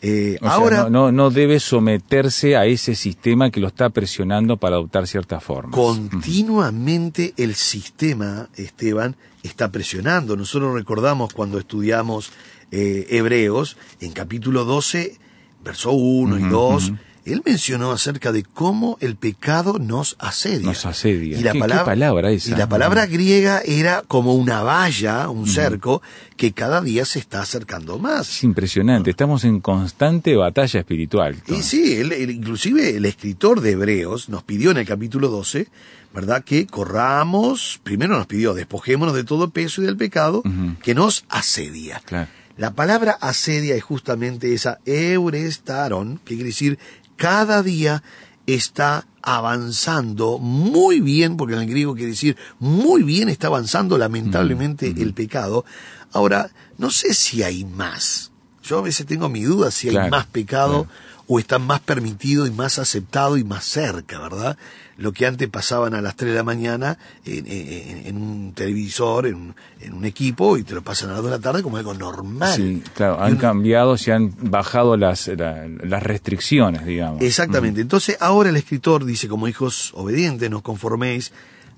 Eh, 0.05 0.37
sea, 0.41 0.51
ahora, 0.51 0.83
no, 0.83 0.89
no, 0.89 1.11
no 1.13 1.29
debe 1.31 1.61
someterse 1.61 2.57
a 2.57 2.65
ese 2.65 2.93
sistema 2.93 3.49
que 3.49 3.61
lo 3.61 3.67
está 3.67 3.89
presionando 3.89 4.57
para 4.57 4.75
adoptar 4.75 5.07
ciertas 5.07 5.41
formas. 5.41 5.73
continuamente 5.73 7.33
el 7.37 7.55
sistema, 7.55 8.49
Esteban, 8.55 9.15
está 9.43 9.71
presionando. 9.71 10.35
Nosotros 10.35 10.73
recordamos 10.73 11.33
cuando 11.33 11.57
estudiamos 11.57 12.31
eh, 12.71 13.07
Hebreos, 13.11 13.77
en 14.01 14.11
capítulo 14.11 14.65
12, 14.65 15.17
verso 15.63 15.91
1 15.91 16.39
y 16.39 16.43
Ujú, 16.43 16.49
2, 16.51 16.83
ujú. 16.89 16.97
él 17.25 17.41
mencionó 17.45 17.91
acerca 17.93 18.31
de 18.33 18.43
cómo 18.43 18.97
el 18.99 19.15
pecado 19.15 19.79
nos 19.79 20.15
asedia. 20.19 20.65
Nos 20.67 20.85
asedia. 20.85 21.37
Y 21.39 21.41
la 21.41 21.53
¿Qué- 21.53 21.59
qué 21.61 21.67
palabra, 21.85 22.31
esa? 22.31 22.51
Y 22.51 22.55
la 22.55 22.67
palabra 22.67 23.05
griega 23.05 23.61
era 23.65 24.03
como 24.07 24.35
una 24.35 24.61
valla, 24.61 25.29
un 25.29 25.47
cerco, 25.47 26.01
que 26.35 26.51
cada 26.51 26.81
día 26.81 27.05
se 27.05 27.19
está 27.19 27.41
acercando 27.41 27.97
más. 27.97 28.27
Es 28.29 28.43
impresionante, 28.43 29.11
estamos 29.11 29.45
en 29.45 29.61
constante 29.61 30.35
batalla 30.35 30.79
espiritual. 30.81 31.37
Y 31.47 31.61
sí, 31.61 31.93
él- 31.95 32.11
él- 32.11 32.31
inclusive 32.31 32.97
el 32.97 33.05
escritor 33.05 33.61
de 33.61 33.71
Hebreos 33.71 34.27
nos 34.27 34.43
pidió 34.43 34.71
en 34.71 34.77
el 34.77 34.85
capítulo 34.85 35.29
12, 35.29 35.67
¿verdad? 36.13 36.43
Que 36.43 36.67
corramos, 36.67 37.79
primero 37.83 38.17
nos 38.17 38.27
pidió, 38.27 38.53
despojémonos 38.53 39.15
de 39.15 39.23
todo 39.23 39.49
peso 39.49 39.81
y 39.81 39.85
del 39.85 39.97
pecado 39.97 40.43
que 40.83 40.93
nos 40.93 41.25
asedia. 41.29 42.01
Claro. 42.05 42.27
La 42.57 42.73
palabra 42.73 43.17
asedia 43.19 43.75
es 43.75 43.83
justamente 43.83 44.53
esa 44.53 44.79
eurestaron, 44.85 46.19
que 46.19 46.35
quiere 46.35 46.49
decir 46.49 46.79
cada 47.17 47.63
día 47.63 48.03
está 48.45 49.07
avanzando 49.21 50.37
muy 50.37 50.99
bien, 50.99 51.37
porque 51.37 51.55
en 51.55 51.61
el 51.61 51.69
griego 51.69 51.95
quiere 51.95 52.11
decir 52.11 52.37
muy 52.59 53.03
bien 53.03 53.29
está 53.29 53.47
avanzando 53.47 53.97
lamentablemente 53.97 54.87
el 54.87 55.13
pecado. 55.13 55.65
Ahora, 56.11 56.51
no 56.77 56.91
sé 56.91 57.13
si 57.13 57.41
hay 57.41 57.63
más. 57.63 58.31
Yo 58.61 58.77
a 58.79 58.81
veces 58.81 59.05
tengo 59.05 59.29
mi 59.29 59.43
duda 59.43 59.71
si 59.71 59.89
hay 59.89 60.09
más 60.09 60.25
pecado 60.25 60.85
claro. 60.85 61.23
o 61.27 61.39
está 61.39 61.59
más 61.59 61.79
permitido 61.79 62.45
y 62.45 62.51
más 62.51 62.79
aceptado 62.79 63.37
y 63.37 63.43
más 63.43 63.65
cerca, 63.65 64.19
¿verdad? 64.19 64.57
Lo 65.03 65.11
que 65.11 65.25
antes 65.27 65.49
pasaban 65.49 65.93
a 65.93 66.01
las 66.01 66.15
3 66.15 66.31
de 66.31 66.37
la 66.37 66.43
mañana 66.43 66.97
en, 67.25 67.45
en- 67.45 68.07
en 68.07 68.17
un 68.17 68.53
televisor, 68.53 69.27
en 69.27 69.35
un, 69.35 69.55
en 69.81 69.93
un 69.93 70.05
equipo, 70.05 70.57
y 70.57 70.63
te 70.63 70.73
lo 70.73 70.81
pasan 70.81 71.09
a 71.09 71.13
las 71.13 71.21
2 71.21 71.31
de 71.31 71.37
la 71.37 71.41
tarde 71.41 71.61
como 71.61 71.75
algo 71.77 71.93
normal. 71.93 72.55
Sí, 72.55 72.81
claro, 72.95 73.21
han 73.21 73.33
uno- 73.33 73.41
cambiado, 73.41 73.97
se 73.97 74.13
han 74.13 74.33
bajado 74.39 74.95
las, 74.95 75.27
la- 75.27 75.67
las 75.67 76.01
restricciones, 76.03 76.85
digamos. 76.85 77.21
Exactamente. 77.21 77.81
Entonces, 77.81 78.15
ahora 78.21 78.49
el 78.49 78.55
escritor 78.55 79.03
dice, 79.03 79.27
como 79.27 79.47
hijos 79.49 79.91
obedientes, 79.95 80.49
nos 80.49 80.61
conforméis 80.61 81.33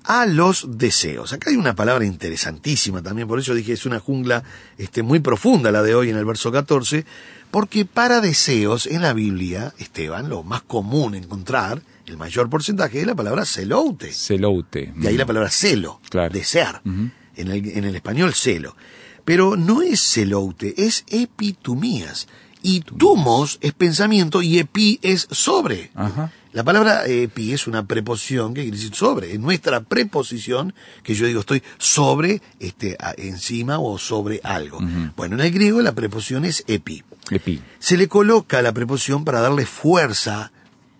a 0.06 0.26
los 0.26 0.78
deseos. 0.78 1.32
Acá 1.32 1.50
hay 1.50 1.56
una 1.56 1.74
palabra 1.74 2.04
interesantísima 2.04 3.02
también, 3.02 3.26
por 3.28 3.38
eso 3.38 3.54
dije, 3.54 3.72
es 3.72 3.86
una 3.86 3.98
jungla 4.00 4.44
este, 4.78 5.02
muy 5.02 5.20
profunda 5.20 5.70
la 5.72 5.82
de 5.82 5.94
hoy 5.94 6.10
en 6.10 6.16
el 6.16 6.24
verso 6.24 6.52
14, 6.52 7.04
porque 7.50 7.84
para 7.84 8.20
deseos 8.20 8.86
en 8.86 9.02
la 9.02 9.12
Biblia, 9.12 9.72
Esteban, 9.78 10.28
lo 10.28 10.42
más 10.42 10.62
común 10.62 11.14
encontrar, 11.14 11.82
el 12.06 12.16
mayor 12.16 12.48
porcentaje 12.48 13.00
es 13.00 13.06
la 13.06 13.14
palabra 13.16 13.44
celoute. 13.44 14.12
Celoute. 14.12 14.92
De 14.96 15.08
ahí 15.08 15.16
la 15.16 15.26
palabra 15.26 15.50
celo, 15.50 16.00
Claro. 16.08 16.32
desear. 16.32 16.82
En, 16.84 17.12
el, 17.50 17.68
en 17.68 17.84
el 17.84 17.94
español 17.96 18.32
celo. 18.34 18.76
Pero 19.24 19.56
no 19.56 19.82
es 19.82 20.00
celoute, 20.00 20.74
es 20.86 21.04
epitumías. 21.08 22.28
Y 22.62 22.80
tumos 22.80 23.58
es 23.60 23.72
pensamiento 23.74 24.42
y 24.42 24.58
epi 24.58 24.98
es 25.02 25.26
sobre. 25.30 25.90
Ajá. 25.94 26.32
La 26.56 26.64
palabra 26.64 27.04
epi 27.04 27.52
es 27.52 27.66
una 27.66 27.86
preposición 27.86 28.54
que 28.54 28.62
quiere 28.62 28.78
decir 28.78 28.94
sobre. 28.94 29.30
Es 29.30 29.38
nuestra 29.38 29.82
preposición 29.82 30.72
que 31.02 31.14
yo 31.14 31.26
digo 31.26 31.40
estoy 31.40 31.62
sobre, 31.76 32.40
este, 32.60 32.96
encima 33.18 33.78
o 33.78 33.98
sobre 33.98 34.40
algo. 34.42 34.78
Bueno, 35.18 35.34
en 35.34 35.42
el 35.42 35.50
griego 35.50 35.82
la 35.82 35.92
preposición 35.92 36.46
es 36.46 36.64
epi. 36.66 37.04
Epi. 37.28 37.60
Se 37.78 37.98
le 37.98 38.08
coloca 38.08 38.62
la 38.62 38.72
preposición 38.72 39.22
para 39.22 39.42
darle 39.42 39.66
fuerza 39.66 40.50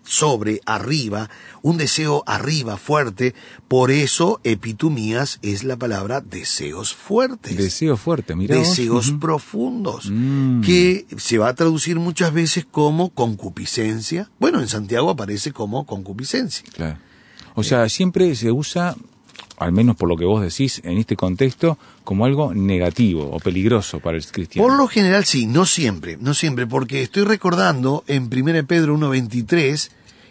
sobre, 0.07 0.61
arriba, 0.65 1.29
un 1.61 1.77
deseo 1.77 2.23
arriba, 2.25 2.77
fuerte. 2.77 3.35
Por 3.67 3.91
eso, 3.91 4.39
epitumías 4.43 5.39
es 5.41 5.63
la 5.63 5.75
palabra 5.75 6.21
deseos 6.21 6.93
fuertes. 6.93 7.57
Deseo 7.57 7.97
fuerte, 7.97 8.35
mira. 8.35 8.55
deseos 8.55 9.11
profundos, 9.19 10.09
Mm. 10.09 10.61
que 10.61 11.05
se 11.17 11.37
va 11.37 11.49
a 11.49 11.55
traducir 11.55 11.97
muchas 11.97 12.31
veces 12.33 12.65
como 12.69 13.09
concupiscencia. 13.09 14.29
Bueno, 14.39 14.61
en 14.61 14.67
Santiago 14.67 15.09
aparece 15.09 15.51
como 15.51 15.85
concupiscencia. 15.85 16.63
Claro. 16.73 16.97
O 17.55 17.63
sea, 17.63 17.89
siempre 17.89 18.35
se 18.35 18.51
usa, 18.51 18.95
al 19.57 19.71
menos 19.71 19.95
por 19.95 20.07
lo 20.07 20.15
que 20.15 20.25
vos 20.25 20.41
decís, 20.41 20.81
en 20.83 20.97
este 20.97 21.15
contexto, 21.15 21.77
como 22.03 22.25
algo 22.25 22.53
negativo 22.53 23.29
o 23.31 23.39
peligroso 23.39 23.99
para 23.99 24.17
el 24.17 24.25
cristiano. 24.25 24.67
Por 24.67 24.77
lo 24.77 24.87
general 24.87 25.25
sí, 25.25 25.47
no 25.47 25.65
siempre, 25.65 26.17
no 26.19 26.33
siempre, 26.33 26.67
porque 26.67 27.01
estoy 27.01 27.23
recordando 27.23 28.03
en 28.07 28.29
1 28.31 28.65
Pedro 28.67 28.97
1.23 28.97 29.89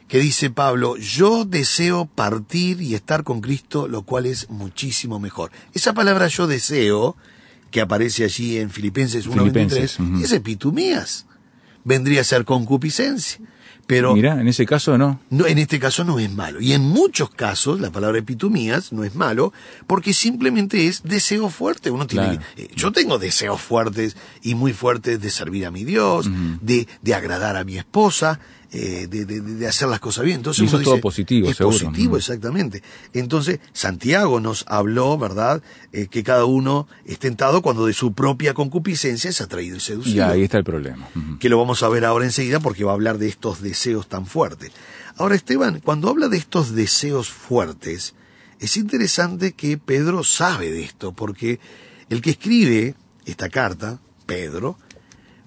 que 0.09 0.21
dice 0.21 0.51
Pablo, 0.51 0.97
yo 0.97 1.45
deseo 1.45 2.07
partir 2.07 2.81
y 2.81 2.95
estar 2.95 3.25
con 3.25 3.41
Cristo, 3.41 3.89
lo 3.89 4.03
cual 4.03 4.27
es 4.27 4.49
muchísimo 4.49 5.19
mejor. 5.19 5.51
Esa 5.75 5.95
palabra 5.95 6.29
yo 6.29 6.47
deseo, 6.47 7.17
que 7.73 7.81
aparece 7.81 8.23
allí 8.23 8.59
en 8.59 8.71
Filipenses 8.71 9.29
1.23, 9.29 9.39
Filipenses, 9.39 10.01
ujú. 10.01 10.23
es 10.23 10.33
epitumías. 10.33 11.27
Vendría 11.83 12.21
a 12.21 12.25
ser 12.25 12.45
concupiscencia. 12.45 13.41
Pero 13.87 14.15
Mira, 14.15 14.41
en 14.41 14.49
ese 14.49 14.67
caso 14.67 14.99
no. 14.99 15.21
no, 15.31 15.47
en 15.47 15.59
este 15.59 15.79
caso 15.79 16.03
no 16.03 16.19
es 16.19 16.29
malo. 16.33 16.61
Y 16.61 16.73
en 16.73 16.83
muchos 16.83 17.31
casos, 17.31 17.81
la 17.81 17.91
palabra 17.93 18.19
epitumías 18.19 18.93
no 18.93 19.05
es 19.05 19.15
malo, 19.15 19.53
porque 19.87 20.13
simplemente 20.13 20.89
es 20.89 21.05
deseo 21.05 21.49
fuerte. 21.51 21.91
Uno 21.93 22.07
tiene 22.09 22.27
Claro. 22.31 22.43
que- 22.57 22.63
eh, 22.65 22.71
yo 22.75 22.91
tengo 22.91 23.19
deseos 23.19 23.61
fuertes 23.61 24.17
y 24.43 24.57
muy 24.57 24.73
fuertes 24.73 25.21
de 25.21 25.31
servir 25.31 25.67
a 25.67 25.71
mi 25.71 25.85
Dios, 25.85 26.29
de, 26.61 26.89
de 27.03 27.15
agradar 27.15 27.57
a 27.57 27.63
mi 27.63 27.79
esposa, 27.79 28.41
eh, 28.79 29.07
de, 29.09 29.25
de- 29.25 29.41
de 29.41 29.67
hacer 29.67 29.89
las 29.89 30.01
cosas 30.01 30.25
bien. 30.25 30.37
Entonces 30.39 30.63
Y 30.63 30.67
eso 30.67 30.79
es 30.79 30.85
todo 30.85 31.01
positivo, 31.01 31.49
es 31.49 31.57
seguro. 31.57 31.79
positivo, 31.79 32.17
exactamente. 32.17 32.83
Entonces, 33.13 33.61
Santiago 33.73 34.41
nos 34.41 34.65
habló, 34.69 35.17
¿verdad?, 35.19 35.63
Eh, 35.93 36.09
que 36.09 36.23
cada 36.23 36.45
uno 36.45 36.87
es 37.07 37.19
tentado 37.19 37.63
cuando 37.63 37.87
de 37.87 37.95
su 37.95 38.13
propia 38.13 38.53
concupiscencia 38.53 39.31
es 39.31 39.41
atraído 39.41 39.77
y 39.77 39.79
Y 39.79 39.81
seducido 39.81 40.27
ahí 40.27 40.43
está 40.43 40.59
el 40.59 40.65
problema. 40.65 41.09
Que 41.41 41.49
lo 41.49 41.57
vamos 41.59 41.83
a 41.83 41.89
ver 41.89 42.05
ahora 42.05 42.25
enseguida 42.27 42.61
porque 42.61 42.85
va 42.85 42.91
a 42.91 42.95
hablar 42.95 43.17
de 43.19 43.29
estos 43.29 43.63
deseos 43.63 44.09
tan 44.09 44.27
fuertes. 44.27 44.73
Ahora, 45.17 45.35
Esteban, 45.37 45.81
cuando 45.83 46.11
habla 46.11 46.29
de 46.29 46.37
estos 46.37 46.75
deseos 46.75 47.31
fuertes, 47.31 48.15
es 48.61 48.77
interesante 48.77 49.53
que 49.53 49.79
Pedro 49.79 50.23
sabe 50.25 50.71
de 50.71 50.83
esto, 50.83 51.13
porque 51.13 51.59
el 52.11 52.21
que 52.21 52.31
escribe 52.31 52.95
esta 53.25 53.49
carta, 53.49 53.99
Pedro, 54.27 54.77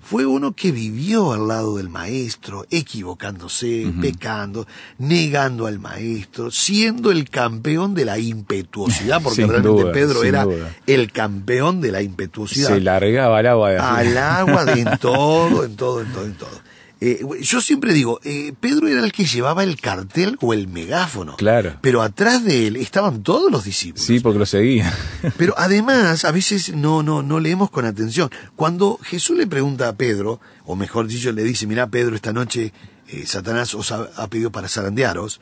fue 0.09 0.25
uno 0.25 0.53
que 0.53 0.71
vivió 0.71 1.33
al 1.33 1.47
lado 1.47 1.77
del 1.77 1.87
maestro, 1.87 2.65
equivocándose, 2.71 3.93
pecando, 4.01 4.65
negando 4.97 5.67
al 5.67 5.77
maestro, 5.77 6.49
siendo 6.49 7.11
el 7.11 7.29
campeón 7.29 7.93
de 7.93 8.05
la 8.05 8.17
impetuosidad, 8.17 9.21
porque 9.21 9.41
realmente 9.45 9.83
duda, 9.83 9.91
Pedro 9.91 10.23
era 10.23 10.45
duda. 10.45 10.75
el 10.87 11.11
campeón 11.11 11.79
de 11.79 11.91
la 11.91 12.01
impetuosidad 12.01 12.69
Se 12.69 12.81
largaba 12.81 13.37
al 13.37 13.45
agua 13.45 13.69
de 13.69 13.77
al 13.77 14.17
agua, 14.17 14.65
de, 14.65 14.81
en 14.81 14.97
todo, 14.99 15.63
en 15.63 15.75
todo, 15.75 16.01
en 16.01 16.11
todo, 16.11 16.25
en 16.25 16.33
todo. 16.33 16.68
Eh, 17.01 17.25
yo 17.41 17.61
siempre 17.61 17.93
digo, 17.93 18.19
eh, 18.23 18.53
Pedro 18.59 18.87
era 18.87 19.03
el 19.03 19.13
que 19.13 19.25
llevaba 19.25 19.63
el 19.63 19.79
cartel 19.79 20.37
o 20.41 20.53
el 20.53 20.67
megáfono. 20.67 21.37
Claro. 21.37 21.77
Pero 21.81 22.01
atrás 22.01 22.43
de 22.43 22.67
él 22.67 22.75
estaban 22.75 23.23
todos 23.23 23.49
los 23.51 23.63
discípulos. 23.63 24.05
Sí, 24.05 24.19
porque 24.19 24.39
lo 24.39 24.45
seguía. 24.45 24.93
Pero 25.37 25.53
además, 25.57 26.25
a 26.25 26.31
veces 26.31 26.75
no, 26.75 27.01
no, 27.01 27.23
no 27.23 27.39
leemos 27.39 27.69
con 27.69 27.85
atención. 27.85 28.29
Cuando 28.55 28.99
Jesús 29.01 29.37
le 29.37 29.47
pregunta 29.47 29.87
a 29.87 29.95
Pedro, 29.95 30.41
o 30.65 30.75
mejor 30.75 31.07
dicho, 31.07 31.31
le 31.31 31.43
dice, 31.43 31.67
mira 31.67 31.87
Pedro, 31.87 32.15
esta 32.15 32.33
noche 32.33 32.73
eh, 33.07 33.25
Satanás 33.25 33.73
os 33.75 33.91
ha, 33.93 34.09
ha 34.17 34.27
pedido 34.27 34.51
para 34.51 34.67
zarandearos, 34.67 35.39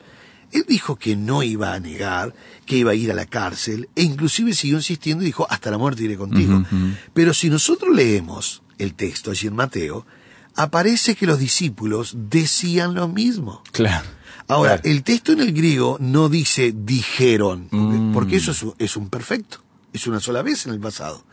él 0.52 0.64
dijo 0.66 0.96
que 0.96 1.16
no 1.16 1.42
iba 1.42 1.74
a 1.74 1.80
negar, 1.80 2.34
que 2.66 2.76
iba 2.76 2.92
a 2.92 2.94
ir 2.94 3.10
a 3.10 3.14
la 3.14 3.26
cárcel, 3.26 3.88
e 3.94 4.02
inclusive 4.02 4.54
siguió 4.54 4.76
insistiendo 4.78 5.22
y 5.22 5.26
dijo, 5.26 5.46
hasta 5.50 5.70
la 5.70 5.78
muerte 5.78 6.04
iré 6.04 6.16
contigo. 6.16 6.64
Pero 7.12 7.34
si 7.34 7.50
nosotros 7.50 7.94
leemos 7.94 8.62
el 8.78 8.94
texto 8.94 9.30
allí 9.30 9.48
en 9.48 9.56
Mateo, 9.56 10.06
aparece 10.58 11.14
que 11.14 11.26
los 11.26 11.38
discípulos 11.38 12.14
decían 12.16 12.94
lo 12.94 13.08
mismo. 13.08 13.62
Claro. 13.72 14.06
Ahora, 14.48 14.78
Claro. 14.78 14.88
el 14.96 15.02
texto 15.04 15.32
en 15.32 15.40
el 15.40 15.52
griego 15.52 15.96
no 16.00 16.28
dice 16.28 16.72
dijeron, 16.74 17.68
porque, 17.70 17.76
Mm. 17.98 18.12
porque 18.12 18.36
eso 18.36 18.50
es, 18.50 18.64
es 18.78 18.96
un 18.96 19.08
perfecto, 19.08 19.58
es 19.92 20.06
una 20.06 20.20
sola 20.20 20.42
vez 20.42 20.66
en 20.66 20.72
el 20.72 20.80
pasado. 20.80 21.24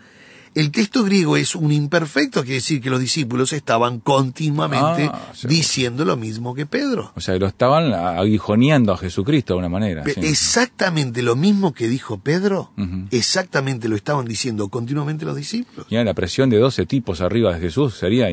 El 0.56 0.72
texto 0.72 1.04
griego 1.04 1.36
es 1.38 1.54
un 1.54 1.72
imperfecto, 1.72 2.42
quiere 2.42 2.56
decir 2.56 2.82
que 2.82 2.90
los 2.90 3.00
discípulos 3.00 3.52
estaban 3.54 4.00
continuamente 4.00 5.10
Ah, 5.14 5.32
diciendo 5.44 6.06
lo 6.06 6.16
mismo 6.18 6.56
que 6.56 6.66
Pedro. 6.66 7.12
O 7.16 7.22
sea, 7.22 7.36
lo 7.38 7.46
estaban 7.46 7.94
aguijoneando 7.94 8.94
a 8.94 8.98
Jesucristo 8.98 9.54
de 9.54 9.60
alguna 9.60 9.70
manera. 9.70 10.04
Pe- 10.04 10.14
sí. 10.14 10.22
Exactamente 10.24 11.22
lo 11.22 11.36
mismo 11.36 11.74
que 11.74 11.88
dijo 11.90 12.18
Pedro, 12.20 12.72
exactamente 13.12 13.88
lo 13.90 13.96
estaban 13.96 14.26
diciendo 14.26 14.70
continuamente 14.70 15.26
los 15.26 15.36
discípulos. 15.36 15.88
Ya 15.90 16.04
la 16.04 16.14
presión 16.14 16.50
de 16.50 16.58
12 16.58 16.86
tipos 16.86 17.22
arriba 17.22 17.54
de 17.54 17.60
Jesús 17.60 17.96
sería 17.98 18.28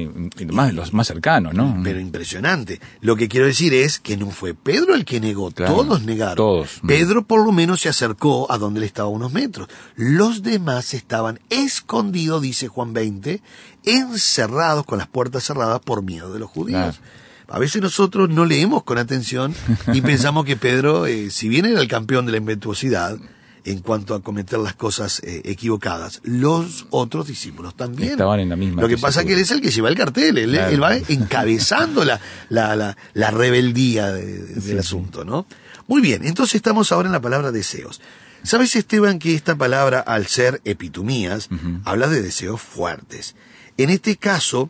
más, 0.52 0.72
los 0.74 0.92
más 0.92 1.08
cercanos, 1.08 1.54
¿no? 1.54 1.80
Pero 1.82 1.98
impresionante. 2.00 2.80
Lo 3.00 3.16
que 3.16 3.28
quiero 3.28 3.46
decir 3.46 3.74
es 3.74 3.98
que 3.98 4.16
no 4.16 4.30
fue 4.30 4.54
Pedro 4.54 4.94
el 4.94 5.04
que 5.04 5.20
negó, 5.20 5.50
Claro, 5.50 5.74
todos 5.74 6.02
negaron. 6.04 6.36
todos. 6.36 6.80
Pedro 6.86 7.24
por 7.26 7.44
lo 7.44 7.50
menos 7.52 7.80
se 7.80 7.88
acercó 7.88 8.50
a 8.52 8.58
donde 8.58 8.78
él 8.78 8.84
estaba 8.84 9.08
a 9.08 9.12
unos 9.12 9.32
metros. 9.32 9.68
Los 9.96 10.42
demás 10.42 10.94
estaban 10.94 11.40
escondidos, 11.50 12.11
dice 12.12 12.68
Juan 12.68 12.92
20, 12.92 13.40
encerrados 13.84 14.84
con 14.84 14.98
las 14.98 15.08
puertas 15.08 15.44
cerradas 15.44 15.80
por 15.80 16.02
miedo 16.02 16.32
de 16.32 16.38
los 16.38 16.50
judíos. 16.50 16.98
Claro. 16.98 17.22
A 17.48 17.58
veces 17.58 17.82
nosotros 17.82 18.30
no 18.30 18.44
leemos 18.46 18.82
con 18.84 18.98
atención 18.98 19.54
y 19.92 20.00
pensamos 20.02 20.44
que 20.44 20.56
Pedro, 20.56 21.06
eh, 21.06 21.30
si 21.30 21.48
bien 21.48 21.66
era 21.66 21.80
el 21.80 21.88
campeón 21.88 22.24
de 22.26 22.32
la 22.32 22.38
impetuosidad, 22.38 23.18
en 23.64 23.78
cuanto 23.78 24.14
a 24.16 24.22
cometer 24.22 24.58
las 24.58 24.74
cosas 24.74 25.20
eh, 25.22 25.42
equivocadas, 25.44 26.20
los 26.24 26.86
otros 26.90 27.28
discípulos 27.28 27.76
también. 27.76 28.10
Estaban 28.12 28.40
en 28.40 28.48
la 28.48 28.56
misma 28.56 28.82
Lo 28.82 28.88
que 28.88 28.98
pasa 28.98 29.20
es 29.20 29.26
que 29.26 29.34
él 29.34 29.38
es 29.38 29.52
el 29.52 29.60
que 29.60 29.70
lleva 29.70 29.88
el 29.88 29.94
cartel, 29.96 30.36
él, 30.38 30.50
Claro. 30.50 30.72
él 30.72 30.82
va 30.82 30.96
encabezando 30.96 32.04
la, 32.04 32.20
la, 32.48 32.74
la, 32.74 32.96
la 33.14 33.30
rebeldía 33.30 34.10
de- 34.10 34.38
de- 34.42 34.60
del 34.60 34.78
asunto, 34.80 35.24
¿no? 35.24 35.46
Muy 35.86 36.00
bien, 36.00 36.24
entonces 36.24 36.56
estamos 36.56 36.90
ahora 36.90 37.06
en 37.08 37.12
la 37.12 37.20
palabra 37.20 37.52
deseos. 37.52 38.00
¿Sabes, 38.44 38.74
Esteban, 38.74 39.18
que 39.18 39.34
esta 39.34 39.56
palabra, 39.56 40.00
al 40.00 40.26
ser 40.26 40.60
epitumías, 40.64 41.48
habla 41.84 42.08
de 42.08 42.22
deseos 42.22 42.60
fuertes? 42.60 43.36
En 43.76 43.88
este 43.90 44.16
caso, 44.16 44.68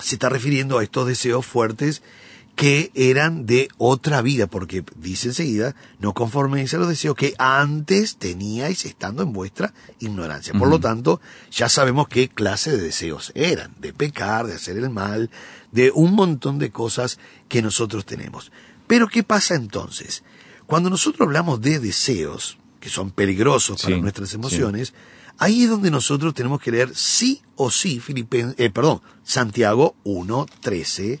se 0.00 0.16
está 0.16 0.28
refiriendo 0.28 0.78
a 0.78 0.82
estos 0.82 1.06
deseos 1.06 1.46
fuertes 1.46 2.02
que 2.58 2.90
eran 2.94 3.46
de 3.46 3.68
otra 3.78 4.20
vida, 4.20 4.48
porque 4.48 4.84
dice 4.96 5.28
enseguida, 5.28 5.76
no 6.00 6.12
conforméis 6.12 6.74
a 6.74 6.78
los 6.78 6.88
deseos 6.88 7.14
que 7.14 7.34
antes 7.38 8.16
teníais 8.16 8.84
estando 8.84 9.22
en 9.22 9.32
vuestra 9.32 9.72
ignorancia. 10.00 10.52
Por 10.54 10.68
lo 10.68 10.80
tanto, 10.80 11.20
ya 11.52 11.68
sabemos 11.68 12.08
qué 12.08 12.28
clase 12.28 12.72
de 12.72 12.82
deseos 12.82 13.30
eran, 13.36 13.76
de 13.78 13.92
pecar, 13.92 14.48
de 14.48 14.54
hacer 14.54 14.76
el 14.76 14.90
mal, 14.90 15.30
de 15.70 15.92
un 15.92 16.14
montón 16.14 16.58
de 16.58 16.70
cosas 16.72 17.20
que 17.48 17.62
nosotros 17.62 18.04
tenemos. 18.04 18.50
Pero 18.88 19.06
¿qué 19.06 19.22
pasa 19.22 19.54
entonces? 19.54 20.24
Cuando 20.66 20.90
nosotros 20.90 21.28
hablamos 21.28 21.60
de 21.60 21.78
deseos, 21.78 22.58
que 22.80 22.88
son 22.88 23.10
peligrosos 23.10 23.82
para 23.82 23.96
Sí, 23.96 24.00
nuestras 24.00 24.30
sí. 24.30 24.36
emociones, 24.36 24.94
Ahí 25.40 25.62
es 25.62 25.70
donde 25.70 25.92
nosotros 25.92 26.34
tenemos 26.34 26.60
que 26.60 26.72
leer 26.72 26.90
sí 26.96 27.40
o 27.54 27.70
sí 27.70 28.00
Filipen, 28.00 28.56
eh, 28.58 28.70
perdón, 28.70 29.00
Santiago 29.22 29.94
1, 30.02 30.46
13 30.60 31.20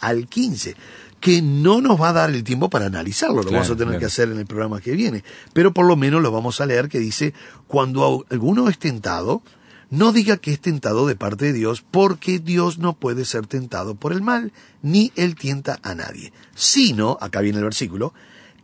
al 0.00 0.26
15, 0.26 0.74
que 1.20 1.42
no 1.42 1.82
nos 1.82 2.00
va 2.00 2.08
a 2.08 2.12
dar 2.14 2.30
el 2.30 2.44
tiempo 2.44 2.70
para 2.70 2.86
analizarlo, 2.86 3.36
lo 3.36 3.42
Claro, 3.42 3.56
vamos 3.56 3.70
a 3.70 3.74
tener 3.76 3.88
claro. 3.88 4.00
que 4.00 4.06
hacer 4.06 4.30
en 4.30 4.38
el 4.38 4.46
programa 4.46 4.80
que 4.80 4.92
viene, 4.92 5.22
pero 5.52 5.74
por 5.74 5.84
lo 5.84 5.96
menos 5.96 6.22
lo 6.22 6.32
vamos 6.32 6.62
a 6.62 6.66
leer 6.66 6.88
que 6.88 6.98
dice, 6.98 7.34
cuando 7.66 8.24
alguno 8.30 8.70
es 8.70 8.78
tentado, 8.78 9.42
no 9.90 10.12
diga 10.12 10.38
que 10.38 10.52
es 10.52 10.60
tentado 10.60 11.06
de 11.06 11.16
parte 11.16 11.44
de 11.44 11.52
Dios, 11.52 11.82
porque 11.90 12.38
Dios 12.38 12.78
no 12.78 12.94
puede 12.94 13.26
ser 13.26 13.46
tentado 13.46 13.96
por 13.96 14.14
el 14.14 14.22
mal, 14.22 14.50
ni 14.80 15.12
él 15.14 15.34
tienta 15.34 15.78
a 15.82 15.94
nadie, 15.94 16.32
sino, 16.54 17.18
acá 17.20 17.42
viene 17.42 17.58
el 17.58 17.64
versículo, 17.64 18.14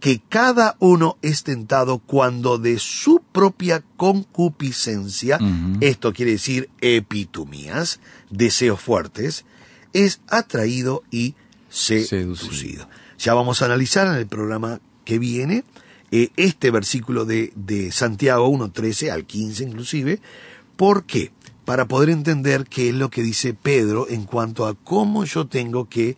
que 0.00 0.20
cada 0.28 0.76
uno 0.80 1.16
es 1.22 1.44
tentado 1.44 1.98
cuando 1.98 2.58
de 2.58 2.78
su 2.78 3.22
propia 3.32 3.82
concupiscencia, 3.96 5.38
esto 5.80 6.12
quiere 6.12 6.32
decir 6.32 6.68
epitumías, 6.80 8.00
deseos 8.28 8.80
fuertes, 8.80 9.44
es 9.92 10.20
atraído 10.28 11.02
y 11.10 11.34
seducido. 11.70 12.36
Seducido. 12.36 12.88
Ya 13.18 13.32
vamos 13.34 13.62
a 13.62 13.64
analizar 13.64 14.06
en 14.06 14.14
el 14.14 14.26
programa 14.26 14.80
que 15.04 15.18
viene 15.18 15.64
eh, 16.10 16.30
este 16.36 16.70
versículo 16.70 17.24
de, 17.24 17.52
de 17.54 17.90
Santiago 17.90 18.48
1.13 18.48 19.10
al 19.10 19.24
15 19.24 19.64
inclusive. 19.64 20.20
¿Por 20.76 21.04
qué? 21.04 21.32
Para 21.64 21.88
poder 21.88 22.10
entender 22.10 22.66
qué 22.66 22.90
es 22.90 22.94
lo 22.94 23.08
que 23.08 23.22
dice 23.22 23.54
Pedro 23.54 24.06
en 24.08 24.24
cuanto 24.24 24.66
a 24.66 24.74
cómo 24.74 25.24
yo 25.24 25.46
tengo 25.46 25.88
que 25.88 26.16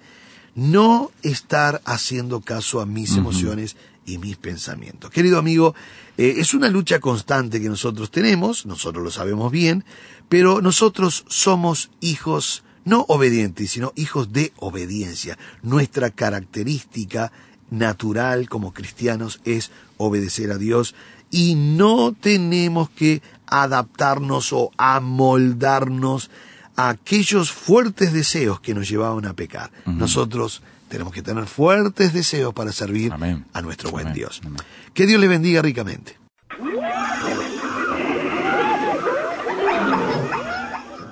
no 0.56 1.12
estar 1.22 1.82
haciendo 1.84 2.40
caso 2.40 2.80
a 2.80 2.86
mis 2.86 3.14
emociones 3.16 3.76
y 4.06 4.18
mis 4.18 4.36
pensamientos. 4.36 5.10
Querido 5.10 5.38
amigo, 5.38 5.74
eh, 6.16 6.36
es 6.38 6.54
una 6.54 6.68
lucha 6.68 6.98
constante 6.98 7.60
que 7.60 7.68
nosotros 7.68 8.10
tenemos, 8.10 8.64
nosotros 8.64 9.04
lo 9.04 9.10
sabemos 9.10 9.52
bien, 9.52 9.84
pero 10.28 10.62
nosotros 10.62 11.24
somos 11.28 11.90
hijos 12.00 12.64
no 12.84 13.04
obedientes, 13.08 13.72
sino 13.72 13.92
hijos 13.96 14.32
de 14.32 14.52
obediencia. 14.56 15.36
Nuestra 15.62 16.10
característica 16.10 17.32
natural 17.68 18.48
como 18.48 18.72
cristianos 18.72 19.40
es 19.44 19.70
obedecer 19.98 20.52
a 20.52 20.58
Dios 20.58 20.94
y 21.30 21.56
no 21.56 22.14
tenemos 22.18 22.88
que 22.90 23.22
adaptarnos 23.46 24.52
o 24.52 24.70
amoldarnos 24.78 26.30
a 26.76 26.90
aquellos 26.90 27.50
fuertes 27.50 28.12
deseos 28.12 28.60
que 28.60 28.74
nos 28.74 28.88
llevaban 28.88 29.26
a 29.26 29.32
pecar. 29.34 29.70
Nosotros 29.86 30.62
tenemos 30.88 31.12
que 31.12 31.22
tener 31.22 31.46
fuertes 31.46 32.12
deseos 32.12 32.54
para 32.54 32.72
servir 32.72 33.12
Amén. 33.12 33.44
a 33.52 33.62
nuestro 33.62 33.90
buen 33.90 34.06
Amén. 34.06 34.14
Dios. 34.14 34.40
Amén. 34.44 34.58
Que 34.94 35.06
Dios 35.06 35.20
le 35.20 35.28
bendiga 35.28 35.62
ricamente. 35.62 36.16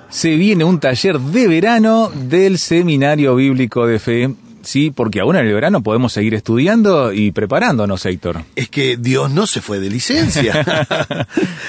Se 0.09 0.35
viene 0.37 0.63
un 0.63 0.79
taller 0.79 1.19
de 1.19 1.47
verano 1.47 2.09
del 2.09 2.57
Seminario 2.57 3.35
Bíblico 3.35 3.85
de 3.85 3.99
Fe. 3.99 4.33
Sí, 4.61 4.89
porque 4.89 5.19
aún 5.19 5.35
en 5.35 5.45
el 5.45 5.53
verano 5.53 5.83
podemos 5.83 6.13
seguir 6.13 6.33
estudiando 6.33 7.11
y 7.13 7.31
preparándonos, 7.31 8.05
Héctor. 8.05 8.43
Es 8.55 8.69
que 8.69 8.97
Dios 8.97 9.29
no 9.29 9.45
se 9.45 9.61
fue 9.61 9.79
de 9.79 9.89
licencia. 9.89 10.65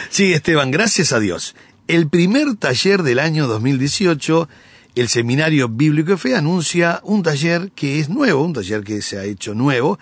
sí, 0.08 0.32
Esteban, 0.32 0.70
gracias 0.70 1.12
a 1.12 1.18
Dios. 1.18 1.54
El 1.88 2.08
primer 2.08 2.56
taller 2.56 3.02
del 3.02 3.18
año 3.20 3.46
2018, 3.46 4.48
el 4.96 5.08
Seminario 5.08 5.68
Bíblico 5.68 6.16
Fe 6.16 6.34
anuncia 6.34 7.00
un 7.04 7.22
taller 7.22 7.70
que 7.74 8.00
es 8.00 8.08
nuevo, 8.08 8.42
un 8.42 8.52
taller 8.54 8.82
que 8.82 9.02
se 9.02 9.18
ha 9.18 9.24
hecho 9.24 9.54
nuevo, 9.54 9.98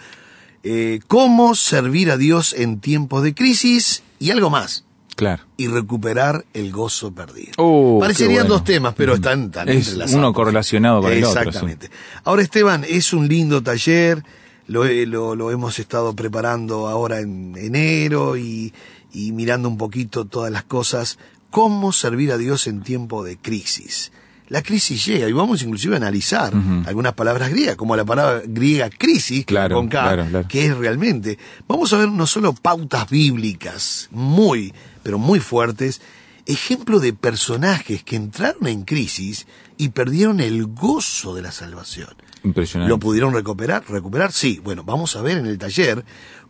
eh, 0.62 1.00
cómo 1.08 1.54
servir 1.54 2.10
a 2.10 2.16
Dios 2.16 2.54
en 2.54 2.80
tiempos 2.80 3.22
de 3.22 3.34
crisis 3.34 4.02
y 4.18 4.30
algo 4.30 4.48
más, 4.48 4.84
Claro. 5.14 5.42
y 5.58 5.66
recuperar 5.68 6.46
el 6.54 6.72
gozo 6.72 7.12
perdido. 7.12 7.52
Oh, 7.58 7.98
Parecerían 8.00 8.44
bueno. 8.44 8.54
dos 8.54 8.64
temas, 8.64 8.94
pero 8.96 9.14
están 9.14 9.50
tan 9.50 9.68
Es 9.68 9.88
entrelazados. 9.88 10.14
uno 10.18 10.32
correlacionado 10.32 11.02
con 11.02 11.12
el 11.12 11.22
otro, 11.24 11.32
sí. 11.42 11.48
Exactamente. 11.48 11.90
Ahora, 12.24 12.42
Esteban, 12.42 12.84
es 12.88 13.12
un 13.12 13.28
lindo 13.28 13.62
taller, 13.62 14.24
lo, 14.68 14.86
he- 14.86 15.04
lo, 15.04 15.36
lo 15.36 15.50
hemos 15.50 15.78
estado 15.78 16.16
preparando 16.16 16.88
ahora 16.88 17.20
en 17.20 17.54
enero 17.58 18.38
y, 18.38 18.72
y 19.12 19.32
mirando 19.32 19.68
un 19.68 19.76
poquito 19.76 20.24
todas 20.24 20.50
las 20.50 20.64
cosas. 20.64 21.18
¿Cómo 21.54 21.92
servir 21.92 22.32
a 22.32 22.36
Dios 22.36 22.66
en 22.66 22.82
tiempo 22.82 23.22
de 23.22 23.36
crisis? 23.36 24.10
La 24.48 24.60
crisis 24.60 25.06
llega 25.06 25.28
y 25.28 25.32
vamos 25.32 25.62
inclusive 25.62 25.94
a 25.94 25.98
analizar 25.98 26.52
algunas 26.84 27.12
palabras 27.12 27.48
griegas, 27.50 27.76
como 27.76 27.94
la 27.94 28.04
palabra 28.04 28.42
griega 28.44 28.90
crisis, 28.90 29.46
Claro, 29.46 29.76
con 29.76 29.86
K, 29.86 30.02
claro, 30.02 30.26
claro. 30.28 30.48
que 30.48 30.66
es 30.66 30.76
realmente. 30.76 31.38
Vamos 31.68 31.92
a 31.92 31.98
ver 31.98 32.08
no 32.08 32.26
solo 32.26 32.54
pautas 32.54 33.08
bíblicas 33.08 34.08
muy, 34.10 34.74
pero 35.04 35.18
muy 35.20 35.38
fuertes, 35.38 36.00
ejemplo 36.44 36.98
de 36.98 37.12
personajes 37.12 38.02
que 38.02 38.16
entraron 38.16 38.66
en 38.66 38.82
crisis 38.82 39.46
y 39.78 39.90
perdieron 39.90 40.40
el 40.40 40.66
gozo 40.66 41.36
de 41.36 41.42
la 41.42 41.52
salvación. 41.52 42.10
Impresionante. 42.42 42.88
¿Lo 42.90 42.98
pudieron 42.98 43.32
recuperar? 43.32 43.84
¿Recuperar? 43.88 44.32
Sí. 44.32 44.60
Bueno, 44.64 44.82
vamos 44.82 45.14
a 45.14 45.22
ver 45.22 45.38
en 45.38 45.46
el 45.46 45.58
taller 45.58 46.04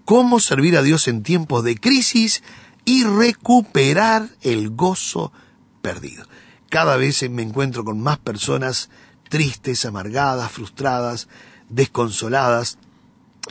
cómo 0.07 0.41
servir 0.41 0.79
a 0.79 0.83
Dios 0.83 1.09
en 1.09 1.23
tiempos 1.23 1.63
de 1.63 1.77
crisis 1.77 2.43
y 2.85 3.05
recuperar 3.05 4.29
el 4.43 4.71
gozo 4.71 5.33
perdido. 5.83 6.27
Cada 6.71 6.97
vez 6.97 7.29
me 7.31 7.43
encuentro 7.43 7.85
con 7.85 8.01
más 8.01 8.19
personas 8.19 8.91
tristes, 9.29 9.85
amargadas, 9.85 10.51
frustradas, 10.53 11.29
desconsoladas, 11.69 12.79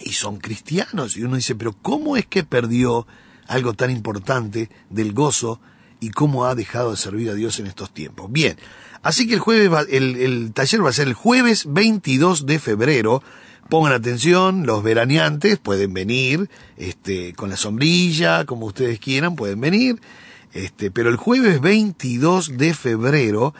y 0.02 0.14
son 0.14 0.38
cristianos. 0.38 1.16
Y 1.18 1.24
uno 1.24 1.36
dice, 1.36 1.56
pero 1.56 1.74
¿cómo 1.74 2.18
es 2.18 2.26
que 2.26 2.44
perdió 2.44 3.06
algo 3.48 3.74
tan 3.74 3.92
importante 3.92 4.70
del 4.90 5.14
gozo 5.14 5.60
y 6.00 6.10
cómo 6.10 6.46
ha 6.46 6.56
dejado 6.56 6.92
de 6.92 6.98
servir 6.98 7.30
a 7.30 7.34
Dios 7.36 7.60
en 7.60 7.68
estos 7.68 7.94
tiempos? 7.94 8.32
Bien, 8.32 8.58
así 9.04 9.28
que 9.28 9.36
el 9.36 9.40
jueves, 9.40 9.72
va- 9.72 9.82
el, 9.90 10.16
el 10.18 10.52
taller 10.54 10.84
va 10.84 10.90
a 10.90 10.94
ser 10.94 11.08
el 11.08 11.14
jueves 11.14 11.66
22 11.72 12.46
de 12.46 12.60
febrero. 12.60 13.22
Pongan 13.70 13.94
atención, 13.94 14.66
los 14.66 14.84
veraneantes 14.84 15.58
pueden 15.58 15.94
venir, 15.94 16.50
este, 16.78 17.34
con 17.34 17.50
la 17.50 17.58
sombrilla, 17.58 18.46
como 18.46 18.66
ustedes 18.68 19.00
quieran, 19.00 19.36
pueden 19.36 19.62
venir. 19.62 20.02
Este, 20.54 20.92
pero 20.92 21.10
el 21.10 21.16
jueves 21.16 21.62
22 21.62 22.58
de 22.58 22.74
febrero 22.74 23.54